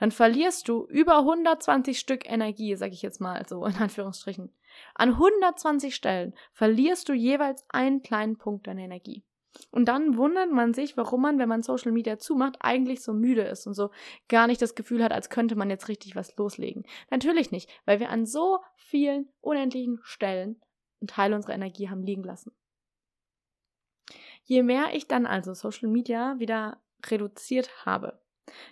dann 0.00 0.10
verlierst 0.10 0.66
du 0.68 0.86
über 0.86 1.18
120 1.18 1.98
Stück 1.98 2.28
Energie, 2.28 2.74
sag 2.74 2.92
ich 2.92 3.02
jetzt 3.02 3.20
mal 3.20 3.46
so 3.46 3.64
in 3.66 3.76
Anführungsstrichen. 3.76 4.52
An 4.94 5.10
120 5.10 5.94
Stellen 5.94 6.34
verlierst 6.52 7.08
du 7.08 7.12
jeweils 7.12 7.64
einen 7.68 8.02
kleinen 8.02 8.38
Punkt 8.38 8.66
deiner 8.66 8.82
Energie. 8.82 9.24
Und 9.70 9.86
dann 9.86 10.16
wundert 10.16 10.50
man 10.50 10.72
sich, 10.72 10.96
warum 10.96 11.22
man, 11.22 11.38
wenn 11.38 11.48
man 11.48 11.62
Social 11.62 11.92
Media 11.92 12.18
zumacht, 12.18 12.56
eigentlich 12.60 13.02
so 13.02 13.12
müde 13.12 13.42
ist 13.42 13.66
und 13.66 13.74
so 13.74 13.90
gar 14.28 14.46
nicht 14.46 14.62
das 14.62 14.74
Gefühl 14.74 15.02
hat, 15.04 15.12
als 15.12 15.28
könnte 15.28 15.54
man 15.54 15.68
jetzt 15.68 15.88
richtig 15.88 16.16
was 16.16 16.34
loslegen. 16.36 16.84
Natürlich 17.10 17.50
nicht, 17.50 17.68
weil 17.84 18.00
wir 18.00 18.10
an 18.10 18.26
so 18.26 18.60
vielen 18.76 19.28
unendlichen 19.40 19.98
Stellen 20.02 20.62
einen 21.00 21.08
Teil 21.08 21.34
unserer 21.34 21.54
Energie 21.54 21.90
haben 21.90 22.04
liegen 22.04 22.24
lassen. 22.24 22.52
Je 24.44 24.62
mehr 24.62 24.94
ich 24.94 25.08
dann 25.08 25.26
also 25.26 25.52
Social 25.52 25.88
Media 25.88 26.38
wieder 26.38 26.80
reduziert 27.06 27.84
habe, 27.84 28.19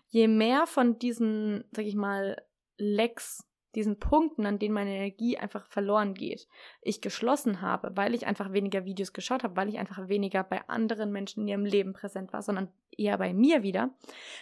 Je 0.08 0.28
mehr 0.28 0.66
von 0.66 0.98
diesen, 0.98 1.64
sag 1.72 1.84
ich 1.84 1.94
mal, 1.94 2.42
Lecks, 2.76 3.48
diesen 3.74 3.98
Punkten, 3.98 4.46
an 4.46 4.58
denen 4.58 4.74
meine 4.74 4.94
Energie 4.94 5.36
einfach 5.36 5.66
verloren 5.66 6.14
geht, 6.14 6.48
ich 6.80 7.00
geschlossen 7.00 7.60
habe, 7.60 7.96
weil 7.96 8.14
ich 8.14 8.26
einfach 8.26 8.52
weniger 8.52 8.84
Videos 8.84 9.12
geschaut 9.12 9.44
habe, 9.44 9.56
weil 9.56 9.68
ich 9.68 9.78
einfach 9.78 10.08
weniger 10.08 10.42
bei 10.42 10.66
anderen 10.68 11.12
Menschen 11.12 11.42
in 11.42 11.48
ihrem 11.48 11.64
Leben 11.64 11.92
präsent 11.92 12.32
war, 12.32 12.42
sondern 12.42 12.72
eher 12.96 13.18
bei 13.18 13.32
mir 13.32 13.62
wieder, 13.62 13.94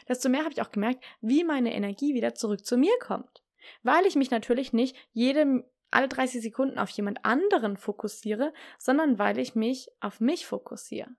desto 0.08 0.28
mehr 0.28 0.44
habe 0.44 0.52
ich 0.52 0.62
auch 0.62 0.70
gemerkt, 0.70 1.04
wie 1.20 1.44
meine 1.44 1.74
Energie 1.74 2.14
wieder 2.14 2.34
zurück 2.34 2.64
zu 2.64 2.76
mir 2.76 2.96
kommt. 3.00 3.42
Weil 3.82 4.06
ich 4.06 4.14
mich 4.14 4.30
natürlich 4.30 4.72
nicht 4.72 4.96
jedem 5.12 5.64
alle 5.90 6.08
30 6.08 6.42
Sekunden 6.42 6.78
auf 6.78 6.90
jemand 6.90 7.24
anderen 7.24 7.76
fokussiere, 7.76 8.52
sondern 8.78 9.18
weil 9.18 9.38
ich 9.38 9.54
mich 9.54 9.88
auf 10.00 10.20
mich 10.20 10.46
fokussiere. 10.46 11.10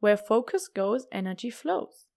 Where 0.00 0.18
focus 0.18 0.72
goes, 0.74 1.06
energy 1.10 1.50
flows. 1.50 2.08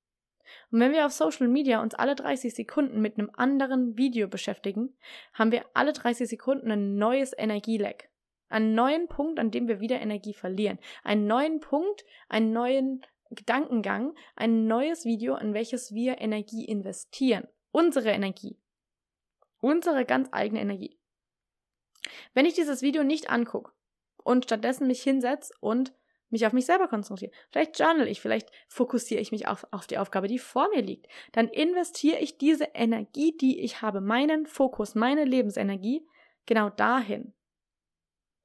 Und 0.71 0.79
wenn 0.79 0.91
wir 0.91 1.05
auf 1.05 1.11
Social 1.11 1.47
Media 1.47 1.81
uns 1.81 1.95
alle 1.95 2.15
30 2.15 2.53
Sekunden 2.53 3.01
mit 3.01 3.17
einem 3.17 3.31
anderen 3.35 3.97
Video 3.97 4.27
beschäftigen, 4.27 4.95
haben 5.33 5.51
wir 5.51 5.65
alle 5.73 5.93
30 5.93 6.29
Sekunden 6.29 6.71
ein 6.71 6.95
neues 6.95 7.33
Energieleck. 7.37 8.09
Einen 8.49 8.73
neuen 8.73 9.07
Punkt, 9.07 9.39
an 9.39 9.51
dem 9.51 9.67
wir 9.67 9.79
wieder 9.79 10.01
Energie 10.01 10.33
verlieren. 10.33 10.79
Einen 11.03 11.27
neuen 11.27 11.59
Punkt, 11.59 12.03
einen 12.29 12.51
neuen 12.51 13.05
Gedankengang, 13.29 14.15
ein 14.35 14.65
neues 14.65 15.05
Video, 15.05 15.35
in 15.37 15.53
welches 15.53 15.93
wir 15.93 16.19
Energie 16.19 16.65
investieren. 16.65 17.47
Unsere 17.71 18.09
Energie. 18.09 18.57
Unsere 19.61 20.05
ganz 20.05 20.29
eigene 20.31 20.61
Energie. 20.61 20.97
Wenn 22.33 22.45
ich 22.45 22.55
dieses 22.55 22.81
Video 22.81 23.03
nicht 23.03 23.29
angucke 23.29 23.71
und 24.23 24.45
stattdessen 24.45 24.87
mich 24.87 25.03
hinsetze 25.03 25.53
und 25.59 25.93
mich 26.29 26.45
auf 26.45 26.53
mich 26.53 26.65
selber 26.65 26.87
konzentriere. 26.87 27.31
Vielleicht 27.51 27.79
journal 27.79 28.07
ich, 28.07 28.21
vielleicht 28.21 28.49
fokussiere 28.67 29.21
ich 29.21 29.31
mich 29.31 29.47
auf, 29.47 29.65
auf 29.71 29.87
die 29.87 29.97
Aufgabe, 29.97 30.27
die 30.27 30.39
vor 30.39 30.69
mir 30.69 30.81
liegt. 30.81 31.07
Dann 31.31 31.47
investiere 31.47 32.19
ich 32.19 32.37
diese 32.37 32.69
Energie, 32.73 33.35
die 33.35 33.59
ich 33.61 33.81
habe, 33.81 34.01
meinen 34.01 34.45
Fokus, 34.45 34.95
meine 34.95 35.25
Lebensenergie, 35.25 36.07
genau 36.45 36.69
dahin. 36.69 37.33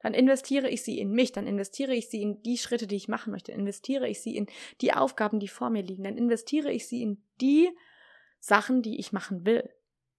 Dann 0.01 0.12
investiere 0.12 0.68
ich 0.68 0.83
sie 0.83 0.99
in 0.99 1.12
mich, 1.12 1.33
dann 1.33 1.47
investiere 1.47 1.94
ich 1.94 2.11
sie 2.11 2.20
in 2.20 2.42
die 2.42 2.59
Schritte, 2.59 2.87
die 2.87 2.97
ich 2.97 3.09
machen 3.09 3.31
möchte, 3.31 3.53
investiere 3.53 4.07
ich 4.07 4.20
sie 4.20 4.37
in 4.37 4.47
die 4.83 4.92
Aufgaben, 4.92 5.40
die 5.40 5.49
vor 5.49 5.70
mir 5.70 5.83
liegen, 5.83 6.05
dann 6.05 6.18
investiere 6.18 6.70
ich 6.70 6.87
sie 6.87 7.03
in 7.03 7.23
die 7.40 7.70
Sachen, 8.38 8.83
die 8.83 8.99
ich 8.99 9.12
machen 9.12 9.47
will. 9.47 9.70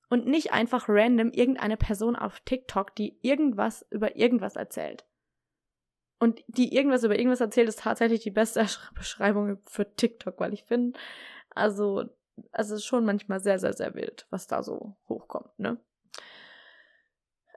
Und 0.10 0.25
nicht 0.28 0.51
einfach 0.51 0.86
random 0.88 1.32
irgendeine 1.32 1.78
Person 1.78 2.15
auf 2.15 2.39
TikTok, 2.41 2.95
die 2.95 3.19
irgendwas 3.21 3.86
über 3.91 4.15
irgendwas 4.15 4.56
erzählt. 4.56 5.06
Und 6.19 6.43
die 6.47 6.73
irgendwas 6.73 7.04
über 7.04 7.17
irgendwas 7.17 7.41
erzählt, 7.41 7.67
ist 7.67 7.80
tatsächlich 7.80 8.21
die 8.21 8.32
beste 8.32 8.65
Beschreibung 8.95 9.58
für 9.65 9.93
TikTok, 9.95 10.39
weil 10.39 10.54
ich 10.54 10.63
finde, 10.63 10.97
also, 11.49 12.06
also 12.51 12.75
ist 12.75 12.86
schon 12.86 13.06
manchmal 13.06 13.39
sehr, 13.39 13.60
sehr, 13.60 13.73
sehr 13.73 13.93
wild, 13.95 14.25
was 14.30 14.47
da 14.47 14.63
so 14.63 14.95
hochkommt, 15.08 15.58
ne? 15.60 15.78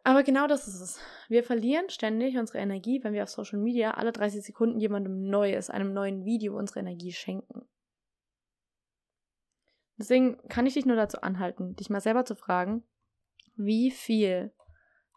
Aber 0.05 0.23
genau 0.23 0.47
das 0.47 0.66
ist 0.66 0.81
es. 0.81 1.01
Wir 1.29 1.44
verlieren 1.44 1.90
ständig 1.90 2.38
unsere 2.38 2.59
Energie, 2.61 3.05
wenn 3.05 3.12
wir 3.12 3.25
auf 3.25 3.29
Social 3.29 3.59
Media 3.59 3.90
alle 3.90 4.11
30 4.11 4.42
Sekunden 4.42 4.79
jemandem 4.79 5.29
Neues, 5.29 5.68
einem 5.68 5.92
neuen 5.92 6.25
Video 6.25 6.57
unsere 6.57 6.81
Energie 6.81 7.12
schenken. 7.12 7.68
Deswegen 9.99 10.38
kann 10.49 10.64
ich 10.64 10.75
dich 10.75 10.87
nur 10.87 10.97
dazu 10.97 11.21
anhalten, 11.21 11.77
dich 11.77 11.90
mal 11.90 12.01
selber 12.01 12.25
zu 12.25 12.37
fragen, 12.37 12.85
wie 13.57 13.90
viel 13.90 14.53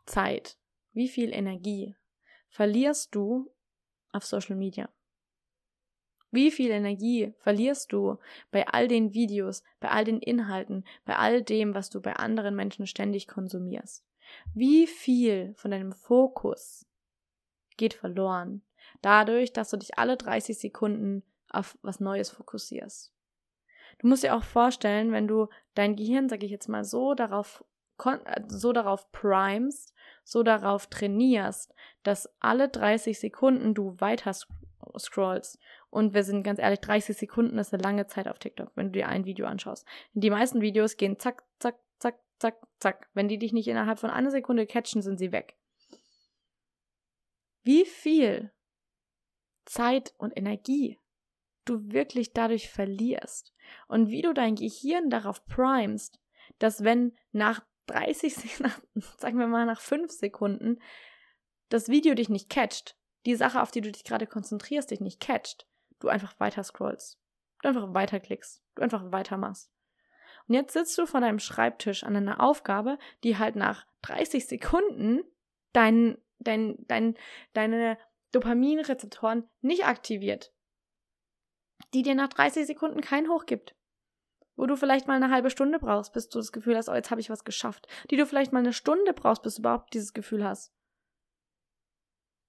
Zeit, 0.05 0.57
wie 0.91 1.07
viel 1.07 1.33
Energie 1.33 1.95
verlierst 2.51 3.15
du 3.15 3.49
auf 4.11 4.25
Social 4.25 4.55
Media? 4.55 4.89
Wie 6.29 6.51
viel 6.51 6.71
Energie 6.71 7.33
verlierst 7.39 7.91
du 7.91 8.17
bei 8.51 8.67
all 8.67 8.87
den 8.87 9.13
Videos, 9.13 9.63
bei 9.79 9.89
all 9.89 10.05
den 10.05 10.19
Inhalten, 10.19 10.85
bei 11.03 11.17
all 11.17 11.41
dem, 11.41 11.73
was 11.73 11.89
du 11.89 12.01
bei 12.01 12.15
anderen 12.15 12.55
Menschen 12.55 12.87
ständig 12.87 13.27
konsumierst? 13.27 14.05
Wie 14.53 14.87
viel 14.87 15.53
von 15.55 15.71
deinem 15.71 15.91
Fokus 15.91 16.85
geht 17.75 17.93
verloren 17.93 18.61
dadurch, 19.01 19.51
dass 19.51 19.71
du 19.71 19.77
dich 19.77 19.97
alle 19.97 20.15
30 20.15 20.57
Sekunden 20.57 21.23
auf 21.49 21.77
was 21.81 21.99
Neues 21.99 22.29
fokussierst? 22.29 23.11
Du 23.99 24.07
musst 24.07 24.23
dir 24.23 24.35
auch 24.35 24.43
vorstellen, 24.43 25.11
wenn 25.11 25.27
du 25.27 25.47
dein 25.73 25.97
Gehirn, 25.97 26.29
sag 26.29 26.43
ich 26.43 26.51
jetzt 26.51 26.69
mal, 26.69 26.85
so 26.85 27.13
darauf 27.13 27.65
so 28.47 28.73
darauf 28.73 29.11
primest, 29.11 29.93
so 30.23 30.43
darauf 30.43 30.87
trainierst, 30.87 31.73
dass 32.03 32.29
alle 32.39 32.69
30 32.69 33.19
Sekunden 33.19 33.73
du 33.73 33.99
weiter 33.99 34.33
scrollst. 34.97 35.59
Und 35.89 36.13
wir 36.13 36.23
sind 36.23 36.43
ganz 36.43 36.59
ehrlich, 36.59 36.79
30 36.79 37.17
Sekunden 37.17 37.57
ist 37.57 37.73
eine 37.73 37.83
lange 37.83 38.07
Zeit 38.07 38.27
auf 38.27 38.39
TikTok, 38.39 38.71
wenn 38.75 38.87
du 38.87 38.99
dir 38.99 39.07
ein 39.07 39.25
Video 39.25 39.45
anschaust. 39.45 39.85
Die 40.13 40.29
meisten 40.29 40.61
Videos 40.61 40.97
gehen 40.97 41.19
zack, 41.19 41.43
zack, 41.59 41.79
zack, 41.99 42.19
zack, 42.39 42.55
zack. 42.79 43.09
Wenn 43.13 43.27
die 43.27 43.37
dich 43.37 43.53
nicht 43.53 43.67
innerhalb 43.67 43.99
von 43.99 44.09
einer 44.09 44.31
Sekunde 44.31 44.65
catchen, 44.65 45.01
sind 45.01 45.17
sie 45.17 45.31
weg. 45.31 45.55
Wie 47.63 47.85
viel 47.85 48.51
Zeit 49.65 50.13
und 50.17 50.35
Energie 50.35 50.97
du 51.65 51.91
wirklich 51.91 52.33
dadurch 52.33 52.69
verlierst 52.69 53.53
und 53.87 54.09
wie 54.09 54.23
du 54.23 54.33
dein 54.33 54.55
Gehirn 54.55 55.09
darauf 55.09 55.45
primest, 55.45 56.19
dass 56.57 56.83
wenn 56.83 57.13
nach 57.31 57.63
30, 57.91 58.59
nach, 58.59 58.79
sagen 59.17 59.37
wir 59.37 59.47
mal 59.47 59.65
nach 59.65 59.81
5 59.81 60.11
Sekunden, 60.11 60.79
das 61.69 61.87
Video 61.87 62.13
dich 62.13 62.29
nicht 62.29 62.49
catcht, 62.49 62.97
die 63.25 63.35
Sache, 63.35 63.61
auf 63.61 63.71
die 63.71 63.81
du 63.81 63.91
dich 63.91 64.03
gerade 64.03 64.27
konzentrierst, 64.27 64.91
dich 64.91 64.99
nicht 64.99 65.19
catcht, 65.19 65.67
du 65.99 66.09
einfach 66.09 66.39
weiter 66.39 66.63
scrollst, 66.63 67.19
du 67.61 67.69
einfach 67.69 67.93
weiterklickst, 67.93 68.61
du 68.75 68.81
einfach 68.81 69.11
weitermachst. 69.11 69.71
Und 70.47 70.55
jetzt 70.55 70.73
sitzt 70.73 70.97
du 70.97 71.05
vor 71.05 71.21
deinem 71.21 71.39
Schreibtisch 71.39 72.03
an 72.03 72.15
einer 72.15 72.41
Aufgabe, 72.41 72.97
die 73.23 73.37
halt 73.37 73.55
nach 73.55 73.85
30 74.01 74.47
Sekunden 74.47 75.23
dein, 75.71 76.17
dein, 76.39 76.75
dein, 76.87 77.15
deine 77.53 77.97
Dopaminrezeptoren 78.31 79.49
nicht 79.61 79.85
aktiviert, 79.85 80.53
die 81.93 82.01
dir 82.01 82.15
nach 82.15 82.29
30 82.29 82.65
Sekunden 82.65 83.01
kein 83.01 83.29
Hoch 83.29 83.45
gibt. 83.45 83.75
Wo 84.55 84.65
du 84.65 84.75
vielleicht 84.75 85.07
mal 85.07 85.15
eine 85.15 85.31
halbe 85.31 85.49
Stunde 85.49 85.79
brauchst, 85.79 86.13
bis 86.13 86.29
du 86.29 86.39
das 86.39 86.51
Gefühl 86.51 86.75
hast, 86.75 86.89
oh, 86.89 86.93
jetzt 86.93 87.11
habe 87.11 87.21
ich 87.21 87.29
was 87.29 87.43
geschafft. 87.43 87.87
Die 88.09 88.17
du 88.17 88.25
vielleicht 88.25 88.53
mal 88.53 88.59
eine 88.59 88.73
Stunde 88.73 89.13
brauchst, 89.13 89.43
bis 89.43 89.55
du 89.55 89.61
überhaupt 89.61 89.93
dieses 89.93 90.13
Gefühl 90.13 90.43
hast. 90.43 90.73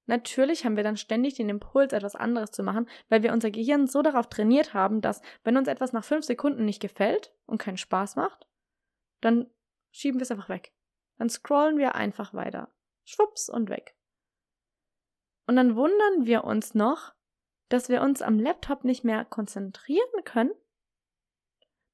Natürlich 0.07 0.65
haben 0.65 0.77
wir 0.77 0.83
dann 0.83 0.97
ständig 0.97 1.35
den 1.35 1.49
Impuls, 1.49 1.93
etwas 1.93 2.17
anderes 2.17 2.51
zu 2.51 2.63
machen, 2.63 2.89
weil 3.09 3.23
wir 3.23 3.33
unser 3.33 3.51
Gehirn 3.51 3.87
so 3.87 4.03
darauf 4.03 4.29
trainiert 4.29 4.75
haben, 4.75 5.01
dass, 5.01 5.23
wenn 5.45 5.57
uns 5.57 5.69
etwas 5.69 5.93
nach 5.93 6.05
fünf 6.05 6.25
Sekunden 6.25 6.65
nicht 6.65 6.81
gefällt 6.81 7.33
und 7.47 7.59
keinen 7.59 7.77
Spaß 7.77 8.17
macht, 8.17 8.49
dann 9.21 9.49
schieben 9.93 10.19
wir 10.19 10.25
es 10.25 10.31
einfach 10.31 10.49
weg. 10.49 10.73
Dann 11.19 11.31
scrollen 11.31 11.79
wir 11.79 11.95
einfach 11.95 12.35
weiter. 12.35 12.69
Schwupps 13.05 13.49
und 13.49 13.71
weg. 13.71 13.95
Und 15.47 15.57
dann 15.57 15.77
wundern 15.77 16.27
wir 16.27 16.45
uns 16.45 16.75
noch, 16.75 17.15
dass 17.69 17.89
wir 17.89 18.03
uns 18.03 18.23
am 18.23 18.39
Laptop 18.39 18.85
nicht 18.85 19.05
mehr 19.05 19.25
konzentrieren 19.25 20.25
können? 20.25 20.53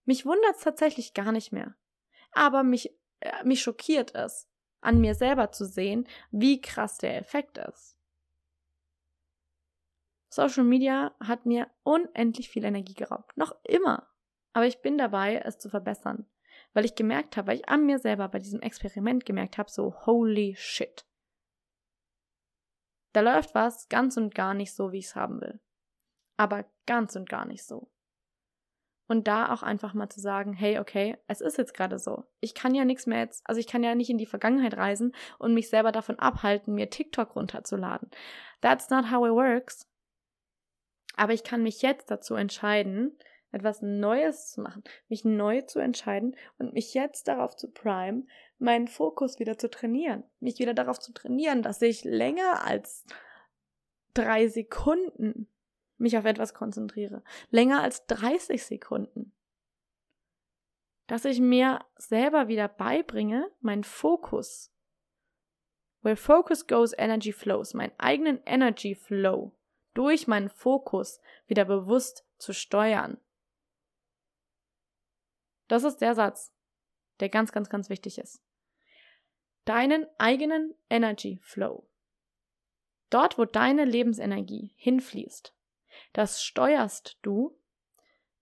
Mich 0.08 0.24
wundert 0.24 0.56
es 0.56 0.62
tatsächlich 0.62 1.12
gar 1.12 1.32
nicht 1.32 1.52
mehr. 1.52 1.74
Aber 2.32 2.62
mich, 2.62 2.96
äh, 3.20 3.44
mich 3.44 3.60
schockiert 3.60 4.14
es, 4.14 4.48
an 4.80 5.02
mir 5.02 5.14
selber 5.14 5.52
zu 5.52 5.66
sehen, 5.66 6.08
wie 6.30 6.62
krass 6.62 6.96
der 6.96 7.18
Effekt 7.18 7.58
ist. 7.58 7.98
Social 10.30 10.64
Media 10.64 11.14
hat 11.20 11.44
mir 11.44 11.68
unendlich 11.82 12.48
viel 12.48 12.64
Energie 12.64 12.94
geraubt. 12.94 13.36
Noch 13.36 13.54
immer. 13.64 14.08
Aber 14.54 14.66
ich 14.66 14.80
bin 14.80 14.96
dabei, 14.96 15.42
es 15.44 15.58
zu 15.58 15.68
verbessern. 15.68 16.24
Weil 16.72 16.86
ich 16.86 16.94
gemerkt 16.94 17.36
habe, 17.36 17.48
weil 17.48 17.56
ich 17.56 17.68
an 17.68 17.84
mir 17.84 17.98
selber 17.98 18.28
bei 18.28 18.38
diesem 18.38 18.62
Experiment 18.62 19.26
gemerkt 19.26 19.58
habe, 19.58 19.70
so 19.70 19.94
holy 20.06 20.54
shit. 20.56 21.04
Da 23.12 23.20
läuft 23.20 23.54
was 23.54 23.90
ganz 23.90 24.16
und 24.16 24.34
gar 24.34 24.54
nicht 24.54 24.72
so, 24.72 24.90
wie 24.90 25.00
ich 25.00 25.06
es 25.06 25.16
haben 25.16 25.42
will 25.42 25.60
aber 26.38 26.64
ganz 26.86 27.16
und 27.16 27.28
gar 27.28 27.44
nicht 27.44 27.64
so. 27.64 27.90
Und 29.08 29.26
da 29.26 29.52
auch 29.52 29.62
einfach 29.62 29.94
mal 29.94 30.10
zu 30.10 30.20
sagen, 30.20 30.52
hey, 30.52 30.78
okay, 30.78 31.16
es 31.26 31.40
ist 31.40 31.56
jetzt 31.56 31.72
gerade 31.72 31.98
so. 31.98 32.24
Ich 32.40 32.54
kann 32.54 32.74
ja 32.74 32.84
nichts 32.84 33.06
mehr 33.06 33.20
jetzt, 33.20 33.42
also 33.48 33.58
ich 33.58 33.66
kann 33.66 33.82
ja 33.82 33.94
nicht 33.94 34.10
in 34.10 34.18
die 34.18 34.26
Vergangenheit 34.26 34.76
reisen 34.76 35.14
und 35.38 35.54
mich 35.54 35.70
selber 35.70 35.92
davon 35.92 36.18
abhalten, 36.18 36.74
mir 36.74 36.90
TikTok 36.90 37.34
runterzuladen. 37.34 38.10
That's 38.60 38.90
not 38.90 39.10
how 39.10 39.26
it 39.26 39.32
works. 39.32 39.88
Aber 41.16 41.32
ich 41.32 41.42
kann 41.42 41.62
mich 41.62 41.82
jetzt 41.82 42.10
dazu 42.10 42.34
entscheiden, 42.34 43.18
etwas 43.50 43.80
Neues 43.80 44.50
zu 44.50 44.60
machen, 44.60 44.84
mich 45.08 45.24
neu 45.24 45.62
zu 45.62 45.78
entscheiden 45.78 46.36
und 46.58 46.74
mich 46.74 46.92
jetzt 46.92 47.28
darauf 47.28 47.56
zu 47.56 47.70
prime, 47.70 48.24
meinen 48.58 48.88
Fokus 48.88 49.38
wieder 49.38 49.56
zu 49.56 49.70
trainieren. 49.70 50.22
Mich 50.40 50.58
wieder 50.58 50.74
darauf 50.74 50.98
zu 51.00 51.12
trainieren, 51.12 51.62
dass 51.62 51.80
ich 51.80 52.04
länger 52.04 52.66
als 52.66 53.04
drei 54.14 54.48
Sekunden 54.48 55.48
mich 55.98 56.16
auf 56.16 56.24
etwas 56.24 56.54
konzentriere. 56.54 57.22
Länger 57.50 57.82
als 57.82 58.06
30 58.06 58.64
Sekunden. 58.64 59.32
Dass 61.06 61.24
ich 61.24 61.40
mir 61.40 61.84
selber 61.96 62.48
wieder 62.48 62.68
beibringe, 62.68 63.50
mein 63.60 63.84
Fokus. 63.84 64.72
Where 66.02 66.16
focus 66.16 66.66
goes, 66.66 66.92
energy 66.96 67.32
flows. 67.32 67.74
Meinen 67.74 67.98
eigenen 67.98 68.40
Energy 68.44 68.94
Flow 68.94 69.52
durch 69.94 70.28
meinen 70.28 70.48
Fokus 70.48 71.20
wieder 71.46 71.64
bewusst 71.64 72.24
zu 72.38 72.52
steuern. 72.52 73.18
Das 75.66 75.82
ist 75.82 75.98
der 75.98 76.14
Satz, 76.14 76.54
der 77.20 77.28
ganz, 77.28 77.52
ganz, 77.52 77.68
ganz 77.68 77.90
wichtig 77.90 78.18
ist. 78.18 78.40
Deinen 79.64 80.06
eigenen 80.16 80.74
Energy 80.88 81.40
Flow. 81.42 81.88
Dort, 83.10 83.38
wo 83.38 83.44
deine 83.44 83.84
Lebensenergie 83.84 84.72
hinfließt, 84.76 85.54
das 86.12 86.42
steuerst 86.42 87.18
du, 87.22 87.58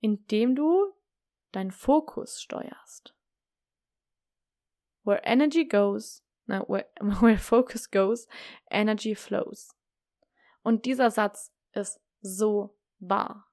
indem 0.01 0.55
du 0.55 0.93
deinen 1.53 1.71
Fokus 1.71 2.41
steuerst. 2.41 3.15
Where 5.05 5.23
energy 5.25 5.67
goes, 5.67 6.25
no, 6.47 6.65
where, 6.69 6.89
where 7.21 7.39
focus 7.39 7.91
goes, 7.91 8.27
energy 8.71 9.15
flows. 9.15 9.75
Und 10.63 10.85
dieser 10.85 11.11
Satz 11.11 11.53
ist 11.73 12.01
so 12.21 12.77
wahr. 12.99 13.47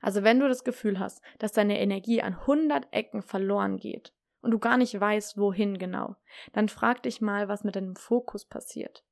Also 0.00 0.22
wenn 0.22 0.40
du 0.40 0.48
das 0.48 0.64
Gefühl 0.64 0.98
hast, 0.98 1.22
dass 1.38 1.52
deine 1.52 1.80
Energie 1.80 2.22
an 2.22 2.34
100 2.34 2.92
Ecken 2.92 3.22
verloren 3.22 3.78
geht 3.78 4.12
und 4.40 4.50
du 4.50 4.58
gar 4.58 4.76
nicht 4.76 4.98
weißt, 4.98 5.38
wohin 5.38 5.78
genau, 5.78 6.16
dann 6.52 6.68
frag 6.68 7.02
dich 7.02 7.20
mal, 7.20 7.48
was 7.48 7.64
mit 7.64 7.76
deinem 7.76 7.96
Fokus 7.96 8.44
passiert. 8.44 9.04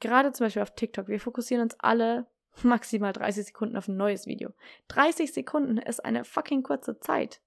Gerade 0.00 0.32
zum 0.32 0.46
Beispiel 0.46 0.62
auf 0.62 0.74
TikTok, 0.74 1.08
wir 1.08 1.20
fokussieren 1.20 1.62
uns 1.62 1.78
alle 1.80 2.26
maximal 2.62 3.12
30 3.12 3.46
Sekunden 3.46 3.76
auf 3.76 3.88
ein 3.88 3.96
neues 3.96 4.26
Video. 4.26 4.52
30 4.88 5.32
Sekunden 5.32 5.78
ist 5.78 6.04
eine 6.04 6.24
fucking 6.24 6.62
kurze 6.62 6.98
Zeit. 7.00 7.40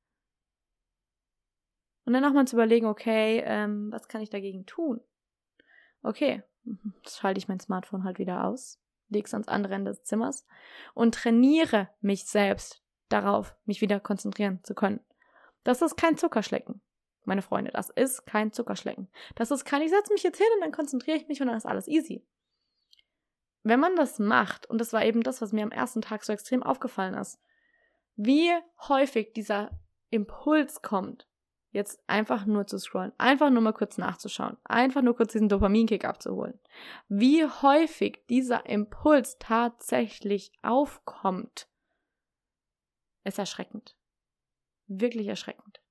Und 2.06 2.14
dann 2.14 2.24
nochmal 2.24 2.48
zu 2.48 2.56
überlegen, 2.56 2.88
okay, 2.88 3.44
ähm, 3.46 3.92
was 3.92 4.08
kann 4.08 4.22
ich 4.22 4.30
dagegen 4.30 4.66
tun? 4.66 5.00
Okay, 6.02 6.44
jetzt 7.04 7.20
schalte 7.20 7.38
ich 7.38 7.48
mein 7.48 7.60
Smartphone 7.60 8.04
halt 8.04 8.20
wieder 8.20 8.46
aus. 8.46 8.80
leg's 9.10 9.34
ans 9.34 9.48
andere 9.48 9.76
Ende 9.76 9.92
des 9.92 10.04
Zimmers 10.04 10.46
und 10.94 11.16
trainiere 11.16 11.90
mich 12.02 12.26
selbst 12.26 12.82
darauf, 13.10 13.56
mich 13.66 13.82
wieder 13.82 14.00
konzentrieren 14.00 14.64
zu 14.64 14.74
können. 14.74 15.00
Das 15.64 15.82
ist 15.82 15.98
kein 15.98 16.18
Zuckerschlecken, 16.18 16.82
meine 17.26 17.42
Freunde. 17.42 17.72
Das 17.72 17.90
ist 17.90 18.26
kein 18.26 18.54
Zuckerschlecken. 18.54 19.08
Das 19.36 19.52
ist 19.52 19.66
kein, 19.66 19.82
ich 19.82 19.92
setze 19.92 20.14
mich 20.14 20.24
jetzt 20.24 20.38
hin 20.38 20.48
und 20.56 20.62
dann 20.62 20.72
konzentriere 20.72 21.18
ich 21.18 21.28
mich 21.28 21.42
und 21.42 21.48
dann 21.48 21.58
ist 21.58 21.66
alles 21.66 21.88
easy. 21.88 22.24
Wenn 23.63 23.80
man 23.80 23.95
das 23.95 24.19
macht, 24.19 24.65
und 24.67 24.80
das 24.80 24.93
war 24.93 25.04
eben 25.04 25.22
das, 25.22 25.41
was 25.41 25.52
mir 25.52 25.63
am 25.63 25.72
ersten 25.72 26.02
Tag 26.02 26.24
so 26.24 26.32
extrem 26.34 26.63
aufgefallen 26.63 27.15
ist, 27.15 27.39
wie 28.15 28.52
häufig 28.88 29.34
dieser 29.34 29.72
Impuls 30.10 30.82
kommt, 30.82 31.28
jetzt 31.72 32.02
einfach 32.08 32.45
nur 32.45 32.65
zu 32.65 32.80
scrollen, 32.80 33.13
einfach 33.17 33.50
nur 33.50 33.62
mal 33.62 33.74
kurz 33.74 33.98
nachzuschauen, 33.98 34.58
einfach 34.63 35.02
nur 35.02 35.15
kurz 35.15 35.34
diesen 35.34 35.50
Dopaminkick 35.50 36.04
abzuholen. 36.06 36.60
Wie 37.08 37.45
häufig 37.45 38.26
dieser 38.28 38.65
Impuls 38.65 39.38
tatsächlich 39.39 40.52
aufkommt, 40.63 41.67
ist 43.24 43.38
erschreckend. 43.38 43.95
Wirklich 44.88 45.28
erschreckend. 45.28 45.82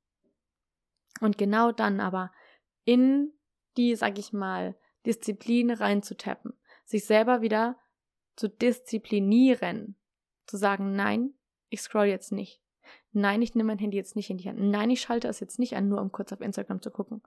Und 1.20 1.38
genau 1.38 1.72
dann 1.72 2.00
aber 2.00 2.33
in 2.85 3.33
die, 3.76 3.94
sag 3.94 4.18
ich 4.18 4.33
mal, 4.33 4.76
Disziplin 5.07 5.70
reinzutappen, 5.70 6.59
sich 6.88 7.05
selber 7.05 7.42
wieder 7.42 7.77
zu 8.35 8.48
disziplinieren, 8.48 9.96
zu 10.46 10.57
sagen, 10.57 10.94
nein, 10.94 11.35
ich 11.68 11.83
scroll 11.83 12.07
jetzt 12.07 12.33
nicht. 12.33 12.62
Nein, 13.12 13.42
ich 13.42 13.55
nehme 13.55 13.66
mein 13.66 13.79
Handy 13.79 13.98
jetzt 13.98 14.16
nicht 14.16 14.31
in 14.31 14.38
die 14.38 14.48
Hand. 14.48 14.59
Nein, 14.59 14.88
ich 14.88 15.03
schalte 15.03 15.29
es 15.29 15.40
jetzt 15.40 15.59
nicht 15.59 15.77
an, 15.77 15.88
nur 15.88 16.01
um 16.01 16.11
kurz 16.12 16.33
auf 16.33 16.40
Instagram 16.40 16.81
zu 16.81 16.90
gucken. 16.90 17.22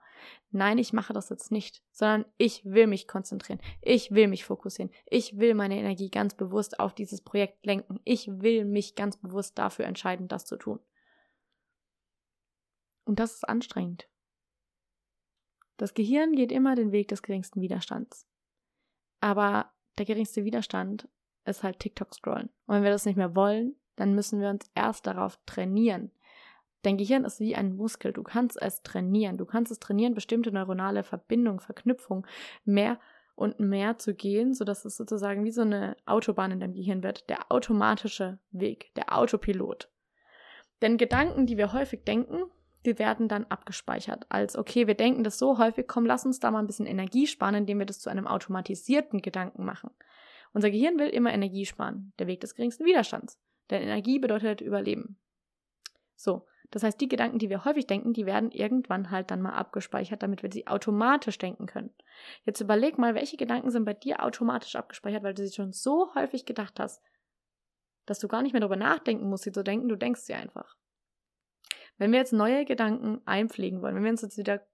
Nein, 0.50 0.78
ich 0.78 0.92
mache 0.92 1.12
das 1.12 1.28
jetzt 1.28 1.52
nicht, 1.52 1.84
sondern 1.92 2.24
ich 2.38 2.64
will 2.64 2.88
mich 2.88 3.06
konzentrieren. 3.06 3.60
Ich 3.80 4.10
will 4.10 4.26
mich 4.26 4.44
fokussieren. 4.44 4.90
Ich 5.06 5.38
will 5.38 5.54
meine 5.54 5.78
Energie 5.78 6.10
ganz 6.10 6.34
bewusst 6.34 6.80
auf 6.80 6.94
dieses 6.94 7.20
Projekt 7.20 7.64
lenken. 7.64 8.00
Ich 8.04 8.26
will 8.28 8.64
mich 8.64 8.96
ganz 8.96 9.16
bewusst 9.16 9.58
dafür 9.58 9.84
entscheiden, 9.84 10.26
das 10.26 10.44
zu 10.44 10.56
tun. 10.56 10.80
Und 13.04 13.20
das 13.20 13.34
ist 13.34 13.48
anstrengend. 13.48 14.08
Das 15.76 15.94
Gehirn 15.94 16.34
geht 16.34 16.50
immer 16.50 16.74
den 16.74 16.90
Weg 16.90 17.08
des 17.08 17.22
geringsten 17.22 17.60
Widerstands. 17.60 18.26
Aber 19.22 19.70
der 19.98 20.04
geringste 20.04 20.44
Widerstand 20.44 21.08
ist 21.44 21.62
halt 21.62 21.78
TikTok 21.78 22.12
scrollen. 22.12 22.50
Und 22.66 22.74
wenn 22.74 22.82
wir 22.82 22.90
das 22.90 23.06
nicht 23.06 23.16
mehr 23.16 23.36
wollen, 23.36 23.76
dann 23.96 24.14
müssen 24.14 24.40
wir 24.40 24.50
uns 24.50 24.68
erst 24.74 25.06
darauf 25.06 25.38
trainieren. 25.46 26.10
Dein 26.82 26.96
Gehirn 26.96 27.24
ist 27.24 27.38
wie 27.38 27.54
ein 27.54 27.76
Muskel. 27.76 28.12
Du 28.12 28.24
kannst 28.24 28.60
es 28.60 28.82
trainieren. 28.82 29.36
Du 29.36 29.46
kannst 29.46 29.70
es 29.70 29.78
trainieren, 29.78 30.14
bestimmte 30.14 30.50
neuronale 30.50 31.04
Verbindungen, 31.04 31.60
Verknüpfungen 31.60 32.26
mehr 32.64 32.98
und 33.36 33.60
mehr 33.60 33.96
zu 33.96 34.12
gehen, 34.12 34.54
sodass 34.54 34.84
es 34.84 34.96
sozusagen 34.96 35.44
wie 35.44 35.52
so 35.52 35.62
eine 35.62 35.96
Autobahn 36.04 36.50
in 36.50 36.58
deinem 36.58 36.74
Gehirn 36.74 37.04
wird. 37.04 37.30
Der 37.30 37.52
automatische 37.52 38.40
Weg, 38.50 38.92
der 38.96 39.16
Autopilot. 39.16 39.88
Denn 40.80 40.96
Gedanken, 40.96 41.46
die 41.46 41.58
wir 41.58 41.72
häufig 41.72 42.02
denken, 42.02 42.42
die 42.84 42.98
werden 42.98 43.28
dann 43.28 43.44
abgespeichert 43.44 44.26
als, 44.28 44.56
okay, 44.56 44.86
wir 44.86 44.94
denken 44.94 45.24
das 45.24 45.38
so 45.38 45.58
häufig, 45.58 45.86
komm, 45.86 46.06
lass 46.06 46.26
uns 46.26 46.40
da 46.40 46.50
mal 46.50 46.58
ein 46.58 46.66
bisschen 46.66 46.86
Energie 46.86 47.26
sparen, 47.26 47.54
indem 47.54 47.78
wir 47.78 47.86
das 47.86 48.00
zu 48.00 48.10
einem 48.10 48.26
automatisierten 48.26 49.22
Gedanken 49.22 49.64
machen. 49.64 49.90
Unser 50.52 50.70
Gehirn 50.70 50.98
will 50.98 51.08
immer 51.08 51.32
Energie 51.32 51.64
sparen, 51.64 52.12
der 52.18 52.26
Weg 52.26 52.40
des 52.40 52.54
geringsten 52.54 52.84
Widerstands. 52.84 53.38
Denn 53.70 53.82
Energie 53.82 54.18
bedeutet 54.18 54.60
Überleben. 54.60 55.18
So, 56.14 56.46
das 56.70 56.82
heißt, 56.82 57.00
die 57.00 57.08
Gedanken, 57.08 57.38
die 57.38 57.50
wir 57.50 57.64
häufig 57.64 57.86
denken, 57.86 58.12
die 58.12 58.26
werden 58.26 58.50
irgendwann 58.50 59.10
halt 59.10 59.30
dann 59.30 59.42
mal 59.42 59.54
abgespeichert, 59.54 60.22
damit 60.22 60.42
wir 60.42 60.50
sie 60.50 60.66
automatisch 60.66 61.38
denken 61.38 61.66
können. 61.66 61.94
Jetzt 62.44 62.60
überleg 62.60 62.98
mal, 62.98 63.14
welche 63.14 63.36
Gedanken 63.36 63.70
sind 63.70 63.84
bei 63.84 63.94
dir 63.94 64.24
automatisch 64.24 64.74
abgespeichert, 64.74 65.22
weil 65.22 65.34
du 65.34 65.46
sie 65.46 65.54
schon 65.54 65.72
so 65.72 66.14
häufig 66.14 66.46
gedacht 66.46 66.80
hast, 66.80 67.02
dass 68.06 68.18
du 68.18 68.28
gar 68.28 68.42
nicht 68.42 68.52
mehr 68.52 68.60
darüber 68.60 68.76
nachdenken 68.76 69.28
musst, 69.28 69.44
sie 69.44 69.52
zu 69.52 69.62
denken, 69.62 69.88
du 69.88 69.96
denkst 69.96 70.22
sie 70.22 70.34
einfach. 70.34 70.76
Wenn 72.02 72.10
wir 72.10 72.18
jetzt 72.18 72.32
neue 72.32 72.64
Gedanken 72.64 73.20
einpflegen 73.26 73.80
wollen, 73.80 73.94
wenn 73.94 74.02
wir 74.02 74.10
uns 74.10 74.22
jetzt 74.22 74.36
wieder 74.36 74.66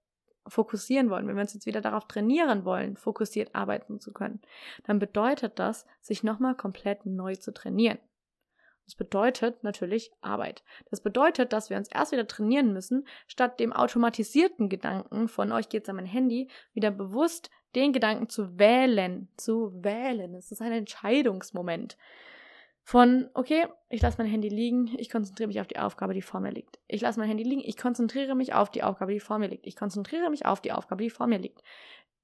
fokussieren 0.47 1.11
wollen, 1.11 1.27
wenn 1.27 1.35
wir 1.35 1.43
uns 1.43 1.53
jetzt 1.53 1.67
wieder 1.67 1.79
darauf 1.79 2.07
trainieren 2.07 2.65
wollen, 2.65 2.97
fokussiert 2.97 3.53
arbeiten 3.53 3.99
zu 3.99 4.11
können, 4.13 4.41
dann 4.87 4.97
bedeutet 4.97 5.59
das, 5.59 5.85
sich 6.01 6.23
nochmal 6.23 6.55
komplett 6.55 7.05
neu 7.05 7.35
zu 7.35 7.53
trainieren. 7.53 7.99
Das 8.85 8.95
bedeutet 8.95 9.63
natürlich 9.63 10.11
Arbeit. 10.21 10.63
Das 10.89 11.03
bedeutet, 11.03 11.53
dass 11.53 11.69
wir 11.69 11.77
uns 11.77 11.87
erst 11.89 12.13
wieder 12.13 12.25
trainieren 12.25 12.73
müssen, 12.73 13.07
statt 13.27 13.59
dem 13.59 13.73
automatisierten 13.73 14.67
Gedanken 14.67 15.27
von 15.27 15.51
euch 15.51 15.69
geht's 15.69 15.87
an 15.87 15.97
mein 15.97 16.07
Handy, 16.07 16.49
wieder 16.73 16.89
bewusst 16.89 17.51
den 17.75 17.93
Gedanken 17.93 18.27
zu 18.27 18.57
wählen. 18.57 19.29
Zu 19.37 19.71
wählen. 19.83 20.33
Es 20.33 20.51
ist 20.51 20.63
ein 20.63 20.71
Entscheidungsmoment. 20.71 21.95
Von, 22.89 23.29
okay, 23.35 23.67
ich 23.89 24.01
lasse 24.01 24.17
mein 24.17 24.25
Handy 24.25 24.49
liegen, 24.49 24.89
ich 24.97 25.11
konzentriere 25.11 25.45
mich 25.45 25.61
auf 25.61 25.67
die 25.67 25.77
Aufgabe, 25.77 26.15
die 26.15 26.23
vor 26.23 26.39
mir 26.39 26.51
liegt. 26.51 26.79
Ich 26.87 27.01
lasse 27.01 27.19
mein 27.19 27.29
Handy 27.29 27.43
liegen, 27.43 27.61
ich 27.63 27.77
konzentriere 27.77 28.33
mich 28.33 28.55
auf 28.55 28.71
die 28.71 28.81
Aufgabe, 28.81 29.13
die 29.13 29.19
vor 29.19 29.37
mir 29.37 29.47
liegt. 29.47 29.67
Ich 29.67 29.75
konzentriere 29.75 30.31
mich 30.31 30.47
auf 30.47 30.59
die 30.59 30.71
Aufgabe, 30.71 31.03
die 31.03 31.11
vor 31.11 31.27
mir 31.27 31.37
liegt. 31.37 31.61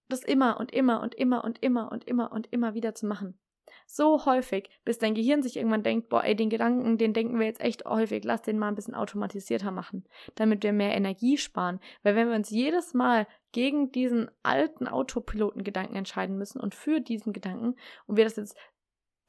Das 0.10 0.24
immer 0.24 0.60
und 0.60 0.74
immer 0.74 1.04
und 1.04 1.14
immer 1.14 1.44
und 1.44 1.62
immer 1.62 1.92
und 1.92 2.06
immer 2.06 2.32
und 2.32 2.48
immer 2.52 2.74
wieder 2.74 2.96
zu 2.96 3.06
machen. 3.06 3.38
So 3.86 4.26
häufig, 4.26 4.72
bis 4.84 4.98
dein 4.98 5.14
Gehirn 5.14 5.44
sich 5.44 5.58
irgendwann 5.58 5.84
denkt, 5.84 6.10
boah, 6.10 6.24
ey, 6.24 6.36
den 6.36 6.50
Gedanken, 6.50 6.98
den 6.98 7.14
denken 7.14 7.38
wir 7.38 7.46
jetzt 7.46 7.62
echt 7.62 7.86
häufig, 7.86 8.24
lass 8.24 8.42
den 8.42 8.58
mal 8.58 8.70
ein 8.70 8.76
bisschen 8.76 8.96
automatisierter 8.96 9.70
machen, 9.70 10.04
damit 10.34 10.64
wir 10.64 10.74
mehr 10.74 10.96
Energie 10.96 11.38
sparen. 11.38 11.80
Weil 12.02 12.16
wenn 12.16 12.28
wir 12.28 12.36
uns 12.36 12.50
jedes 12.50 12.96
Mal 12.96 13.28
gegen 13.52 13.92
diesen 13.92 14.32
alten 14.42 14.88
Autopiloten-Gedanken 14.88 15.96
entscheiden 15.96 16.40
müssen 16.40 16.60
und 16.60 16.74
für 16.74 17.02
diesen 17.02 17.34
Gedanken 17.34 17.76
und 18.08 18.18
wir 18.18 18.24
das 18.24 18.36
jetzt 18.38 18.58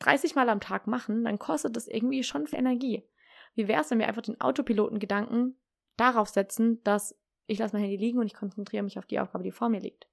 30 0.01 0.35
Mal 0.35 0.49
am 0.49 0.61
Tag 0.61 0.87
machen, 0.87 1.25
dann 1.25 1.39
kostet 1.39 1.77
das 1.77 1.87
irgendwie 1.87 2.23
schon 2.23 2.47
viel 2.47 2.59
Energie. 2.59 3.09
Wie 3.55 3.69
wäre 3.69 3.81
es, 3.81 3.91
wenn 3.91 3.99
wir 3.99 4.09
einfach 4.09 4.23
den 4.23 4.41
Autopiloten-Gedanken 4.41 5.59
darauf 5.97 6.29
setzen, 6.29 6.83
dass 6.85 7.19
ich 7.47 7.59
lasse 7.59 7.75
mein 7.75 7.83
Handy 7.83 7.97
liegen 7.97 8.19
und 8.19 8.27
ich 8.27 8.35
konzentriere 8.35 8.83
mich 8.83 8.99
auf 8.99 9.07
die 9.07 9.21
Aufgabe, 9.21 9.45
die 9.45 9.53
vor 9.53 9.69
mir 9.69 9.81
liegt. 9.81 10.09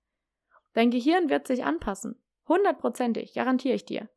Dein 0.74 0.92
Gehirn 0.92 1.30
wird 1.30 1.48
sich 1.48 1.64
anpassen. 1.64 2.22
Hundertprozentig, 2.48 3.34
garantiere 3.34 3.76
ich 3.76 3.86
dir. 3.86 4.10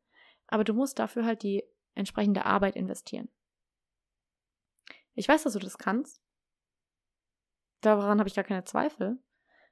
Aber 0.47 0.63
du 0.63 0.73
musst 0.73 0.99
dafür 0.99 1.25
halt 1.25 1.43
die 1.43 1.63
entsprechende 1.95 2.45
Arbeit 2.45 2.75
investieren. 2.75 3.29
Ich 5.13 5.27
weiß, 5.27 5.43
dass 5.43 5.53
du 5.53 5.59
das 5.59 5.77
kannst. 5.77 6.21
Daran 7.81 8.19
habe 8.19 8.29
ich 8.29 8.35
gar 8.35 8.43
keine 8.43 8.63
Zweifel. 8.63 9.19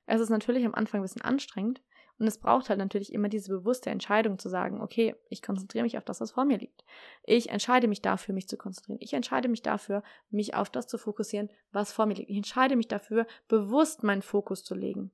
Es 0.06 0.22
ist 0.22 0.30
natürlich 0.30 0.66
am 0.66 0.76
Anfang 0.76 1.02
ein 1.02 1.04
bisschen 1.04 1.22
anstrengend 1.22 1.84
und 2.18 2.28
es 2.28 2.38
braucht 2.38 2.70
halt 2.70 2.80
natürlich 2.80 3.14
immer 3.14 3.28
diese 3.28 3.50
bewusste 3.50 3.90
Entscheidung 3.90 4.40
zu 4.40 4.48
sagen, 4.48 4.82
okay, 4.82 5.16
ich 5.30 5.42
konzentriere 5.42 5.84
mich 5.84 5.98
auf 5.98 6.06
das, 6.06 6.22
was 6.22 6.32
vor 6.32 6.46
mir 6.46 6.58
liegt. 6.58 6.86
Ich 7.24 7.50
entscheide 7.50 7.90
mich 7.90 8.02
dafür, 8.02 8.34
mich 8.34 8.48
zu 8.48 8.58
konzentrieren. 8.58 9.00
Ich 9.02 9.14
entscheide 9.14 9.50
mich 9.50 9.62
dafür, 9.62 10.02
mich 10.30 10.54
auf 10.56 10.70
das 10.70 10.88
zu 10.88 10.98
fokussieren, 10.98 11.50
was 11.72 11.92
vor 11.92 12.06
mir 12.06 12.16
liegt. 12.16 12.30
Ich 12.30 12.38
entscheide 12.38 12.78
mich 12.78 12.88
dafür, 12.88 13.28
bewusst 13.50 14.04
meinen 14.04 14.22
Fokus 14.22 14.64
zu 14.64 14.76
legen. 14.76 15.12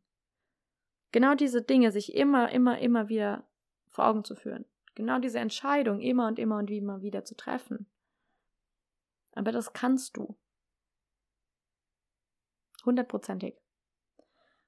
Genau 1.11 1.33
diese 1.33 1.63
Dinge 1.63 1.91
sich 1.91 2.13
immer, 2.13 2.51
immer, 2.51 2.77
immer 2.79 3.09
wieder 3.09 3.47
vor 3.89 4.05
Augen 4.05 4.23
zu 4.23 4.35
führen. 4.35 4.65
Genau 4.93 5.17
diese 5.17 5.39
Entscheidung 5.39 6.01
immer 6.01 6.27
und 6.27 6.37
immer 6.37 6.57
und 6.57 6.69
immer 6.69 7.01
wieder 7.01 7.25
zu 7.25 7.35
treffen. 7.35 7.89
Aber 9.33 9.51
das 9.51 9.73
kannst 9.73 10.17
du. 10.17 10.37
Hundertprozentig. 12.85 13.55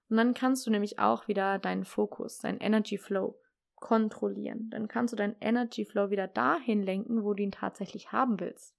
Und 0.10 0.18
dann 0.18 0.34
kannst 0.34 0.66
du 0.68 0.72
nämlich 0.72 1.00
auch 1.00 1.28
wieder 1.28 1.60
deinen 1.60 1.86
Fokus, 1.86 2.40
deinen 2.40 2.60
Energy 2.60 2.98
Flow 2.98 3.40
kontrollieren. 3.76 4.70
Dann 4.70 4.88
kannst 4.88 5.12
du 5.12 5.18
deinen 5.18 5.36
Energy 5.42 5.86
Flow 5.86 6.10
wieder 6.10 6.28
dahin 6.28 6.84
lenken, 6.84 7.24
wo 7.24 7.34
du 7.34 7.44
ihn 7.44 7.52
tatsächlich 7.52 8.12
haben 8.12 8.40
willst. 8.40 8.76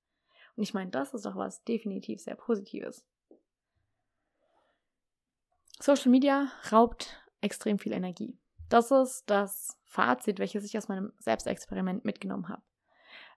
Und 0.57 0.63
ich 0.63 0.75
meine, 0.75 0.91
das 0.91 1.15
ist 1.15 1.27
doch 1.27 1.37
was 1.37 1.65
definitiv 1.65 2.21
sehr 2.21 2.37
Positives. 2.37 3.05
Social 5.81 6.11
Media 6.11 6.51
raubt 6.73 7.23
extrem 7.41 7.79
viel 7.79 7.93
Energie. 7.93 8.39
Das 8.71 8.91
ist 8.91 9.25
das 9.27 9.77
Fazit, 9.85 10.39
welches 10.39 10.65
ich 10.65 10.79
aus 10.79 10.89
meinem 10.89 11.13
Selbstexperiment 11.19 12.05
mitgenommen 12.05 12.49
habe. 12.49 12.63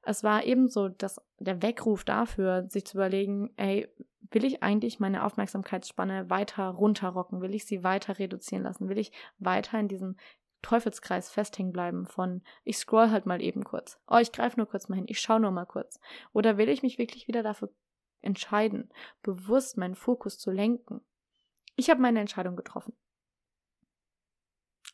Es 0.07 0.23
war 0.23 0.45
ebenso 0.45 0.87
dass 0.87 1.21
der 1.37 1.61
Weckruf 1.61 2.05
dafür, 2.05 2.65
sich 2.69 2.85
zu 2.85 2.95
überlegen, 2.95 3.51
ey, 3.57 3.89
will 4.31 4.45
ich 4.45 4.63
eigentlich 4.63 5.01
meine 5.01 5.25
Aufmerksamkeitsspanne 5.25 6.29
weiter 6.29 6.69
runterrocken? 6.69 7.41
Will 7.41 7.53
ich 7.53 7.65
sie 7.65 7.83
weiter 7.83 8.17
reduzieren 8.17 8.63
lassen? 8.63 8.87
Will 8.87 8.99
ich 8.99 9.11
weiter 9.37 9.77
in 9.77 9.89
diesem 9.89 10.15
Teufelskreis 10.61 11.29
festhängen 11.29 11.73
bleiben 11.73 12.05
von 12.05 12.41
ich 12.63 12.77
scroll 12.77 13.09
halt 13.09 13.25
mal 13.25 13.41
eben 13.41 13.65
kurz. 13.65 13.99
Oh, 14.07 14.17
ich 14.17 14.31
greife 14.31 14.57
nur 14.57 14.67
kurz 14.67 14.87
mal 14.87 14.95
hin, 14.95 15.05
ich 15.09 15.19
schaue 15.19 15.41
nur 15.41 15.51
mal 15.51 15.65
kurz. 15.65 15.99
Oder 16.31 16.57
will 16.57 16.69
ich 16.69 16.83
mich 16.83 16.97
wirklich 16.97 17.27
wieder 17.27 17.43
dafür 17.43 17.69
entscheiden, 18.21 18.89
bewusst 19.23 19.75
meinen 19.75 19.95
Fokus 19.95 20.39
zu 20.39 20.51
lenken? 20.51 21.01
Ich 21.75 21.89
habe 21.89 22.01
meine 22.01 22.21
Entscheidung 22.21 22.55
getroffen. 22.55 22.93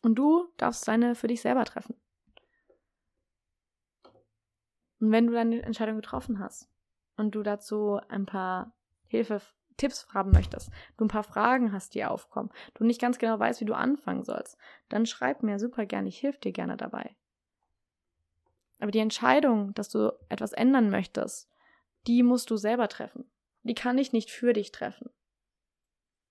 Und 0.02 0.16
du 0.16 0.48
darfst 0.58 0.88
deine 0.88 1.14
für 1.14 1.28
dich 1.28 1.42
selber 1.42 1.66
treffen. 1.66 1.96
Und 5.04 5.12
wenn 5.12 5.28
du 5.28 5.34
deine 5.34 5.62
Entscheidung 5.64 5.98
getroffen 5.98 6.40
hast 6.40 6.70
und 7.18 7.36
du 7.36 7.44
dazu 7.44 8.00
ein 8.08 8.26
paar 8.26 8.74
Hilfe, 9.06 9.42
Tipps 9.76 10.08
haben 10.14 10.32
möchtest, 10.32 10.72
du 10.96 11.04
ein 11.04 11.10
paar 11.10 11.26
Fragen 11.26 11.74
hast, 11.74 11.94
die 11.94 12.06
aufkommen, 12.06 12.52
du 12.74 12.86
nicht 12.86 13.02
ganz 13.02 13.20
genau 13.20 13.38
weißt, 13.38 13.60
wie 13.60 13.66
du 13.66 13.74
anfangen 13.74 14.24
sollst, 14.24 14.58
dann 14.88 15.06
schreib 15.06 15.44
mir 15.44 15.60
super 15.60 15.86
gerne, 15.86 16.08
ich 16.08 16.24
helfe 16.24 16.40
dir 16.40 16.54
gerne 16.54 16.78
dabei. 16.78 17.18
Aber 18.80 18.92
die 18.92 19.00
Entscheidung, 19.00 19.74
dass 19.74 19.90
du 19.90 20.18
etwas 20.30 20.54
ändern 20.54 20.90
möchtest, 20.90 21.50
die 22.08 22.24
musst 22.24 22.50
du 22.50 22.56
selber 22.56 22.88
treffen. 22.88 23.30
Die 23.64 23.76
kann 23.76 23.98
ich 23.98 24.14
nicht 24.14 24.32
für 24.32 24.54
dich 24.54 24.72
treffen. 24.72 25.10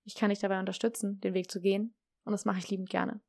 Ich 0.03 0.15
kann 0.15 0.31
dich 0.31 0.39
dabei 0.39 0.59
unterstützen, 0.59 1.21
den 1.21 1.35
Weg 1.35 1.51
zu 1.51 1.61
gehen. 1.61 1.93
Und 2.25 2.31
das 2.31 2.45
mache 2.45 2.57
ich 2.57 2.71
liebend 2.71 2.89
gerne. 2.89 3.21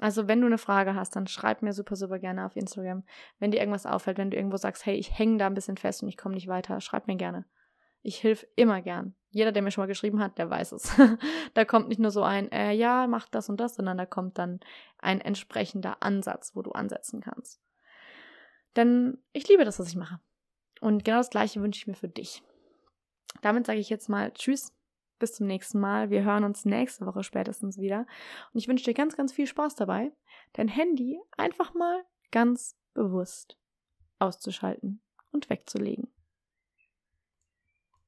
Also, 0.00 0.26
wenn 0.26 0.40
du 0.40 0.46
eine 0.46 0.58
Frage 0.58 0.94
hast, 0.94 1.14
dann 1.14 1.26
schreib 1.26 1.62
mir 1.62 1.72
super, 1.72 1.94
super 1.94 2.18
gerne 2.18 2.46
auf 2.46 2.56
Instagram. 2.56 3.04
Wenn 3.38 3.52
dir 3.52 3.60
irgendwas 3.60 3.86
auffällt, 3.86 4.18
wenn 4.18 4.30
du 4.30 4.36
irgendwo 4.36 4.56
sagst, 4.56 4.86
hey, 4.86 4.96
ich 4.96 5.16
hänge 5.16 5.38
da 5.38 5.46
ein 5.46 5.54
bisschen 5.54 5.76
fest 5.76 6.02
und 6.02 6.08
ich 6.08 6.16
komme 6.16 6.34
nicht 6.34 6.48
weiter, 6.48 6.80
schreib 6.80 7.06
mir 7.06 7.16
gerne. 7.16 7.44
Ich 8.02 8.18
hilf 8.18 8.46
immer 8.56 8.82
gern. 8.82 9.14
Jeder, 9.30 9.50
der 9.50 9.62
mir 9.62 9.70
schon 9.70 9.82
mal 9.82 9.88
geschrieben 9.88 10.20
hat, 10.20 10.36
der 10.36 10.50
weiß 10.50 10.72
es. 10.72 10.94
da 11.54 11.64
kommt 11.64 11.88
nicht 11.88 12.00
nur 12.00 12.10
so 12.10 12.22
ein, 12.22 12.52
äh, 12.52 12.72
ja, 12.72 13.06
mach 13.06 13.28
das 13.28 13.48
und 13.48 13.58
das, 13.58 13.76
sondern 13.76 13.96
da 13.96 14.04
kommt 14.04 14.36
dann 14.36 14.60
ein 14.98 15.20
entsprechender 15.20 16.02
Ansatz, 16.02 16.54
wo 16.54 16.62
du 16.62 16.72
ansetzen 16.72 17.20
kannst. 17.20 17.60
Denn 18.76 19.18
ich 19.32 19.48
liebe 19.48 19.64
das, 19.64 19.78
was 19.78 19.88
ich 19.88 19.96
mache. 19.96 20.20
Und 20.80 21.04
genau 21.04 21.18
das 21.18 21.30
Gleiche 21.30 21.62
wünsche 21.62 21.78
ich 21.78 21.86
mir 21.86 21.94
für 21.94 22.08
dich. 22.08 22.42
Damit 23.42 23.66
sage 23.66 23.78
ich 23.78 23.88
jetzt 23.88 24.08
mal 24.08 24.32
Tschüss, 24.32 24.72
bis 25.24 25.32
zum 25.32 25.46
nächsten 25.46 25.80
Mal. 25.80 26.10
Wir 26.10 26.22
hören 26.22 26.44
uns 26.44 26.66
nächste 26.66 27.06
Woche 27.06 27.22
spätestens 27.22 27.78
wieder. 27.78 28.00
Und 28.52 28.60
ich 28.60 28.68
wünsche 28.68 28.84
dir 28.84 28.92
ganz, 28.92 29.16
ganz 29.16 29.32
viel 29.32 29.46
Spaß 29.46 29.74
dabei, 29.74 30.12
dein 30.52 30.68
Handy 30.68 31.18
einfach 31.38 31.72
mal 31.72 32.04
ganz 32.30 32.76
bewusst 32.92 33.58
auszuschalten 34.18 35.00
und 35.32 35.48
wegzulegen. 35.48 36.13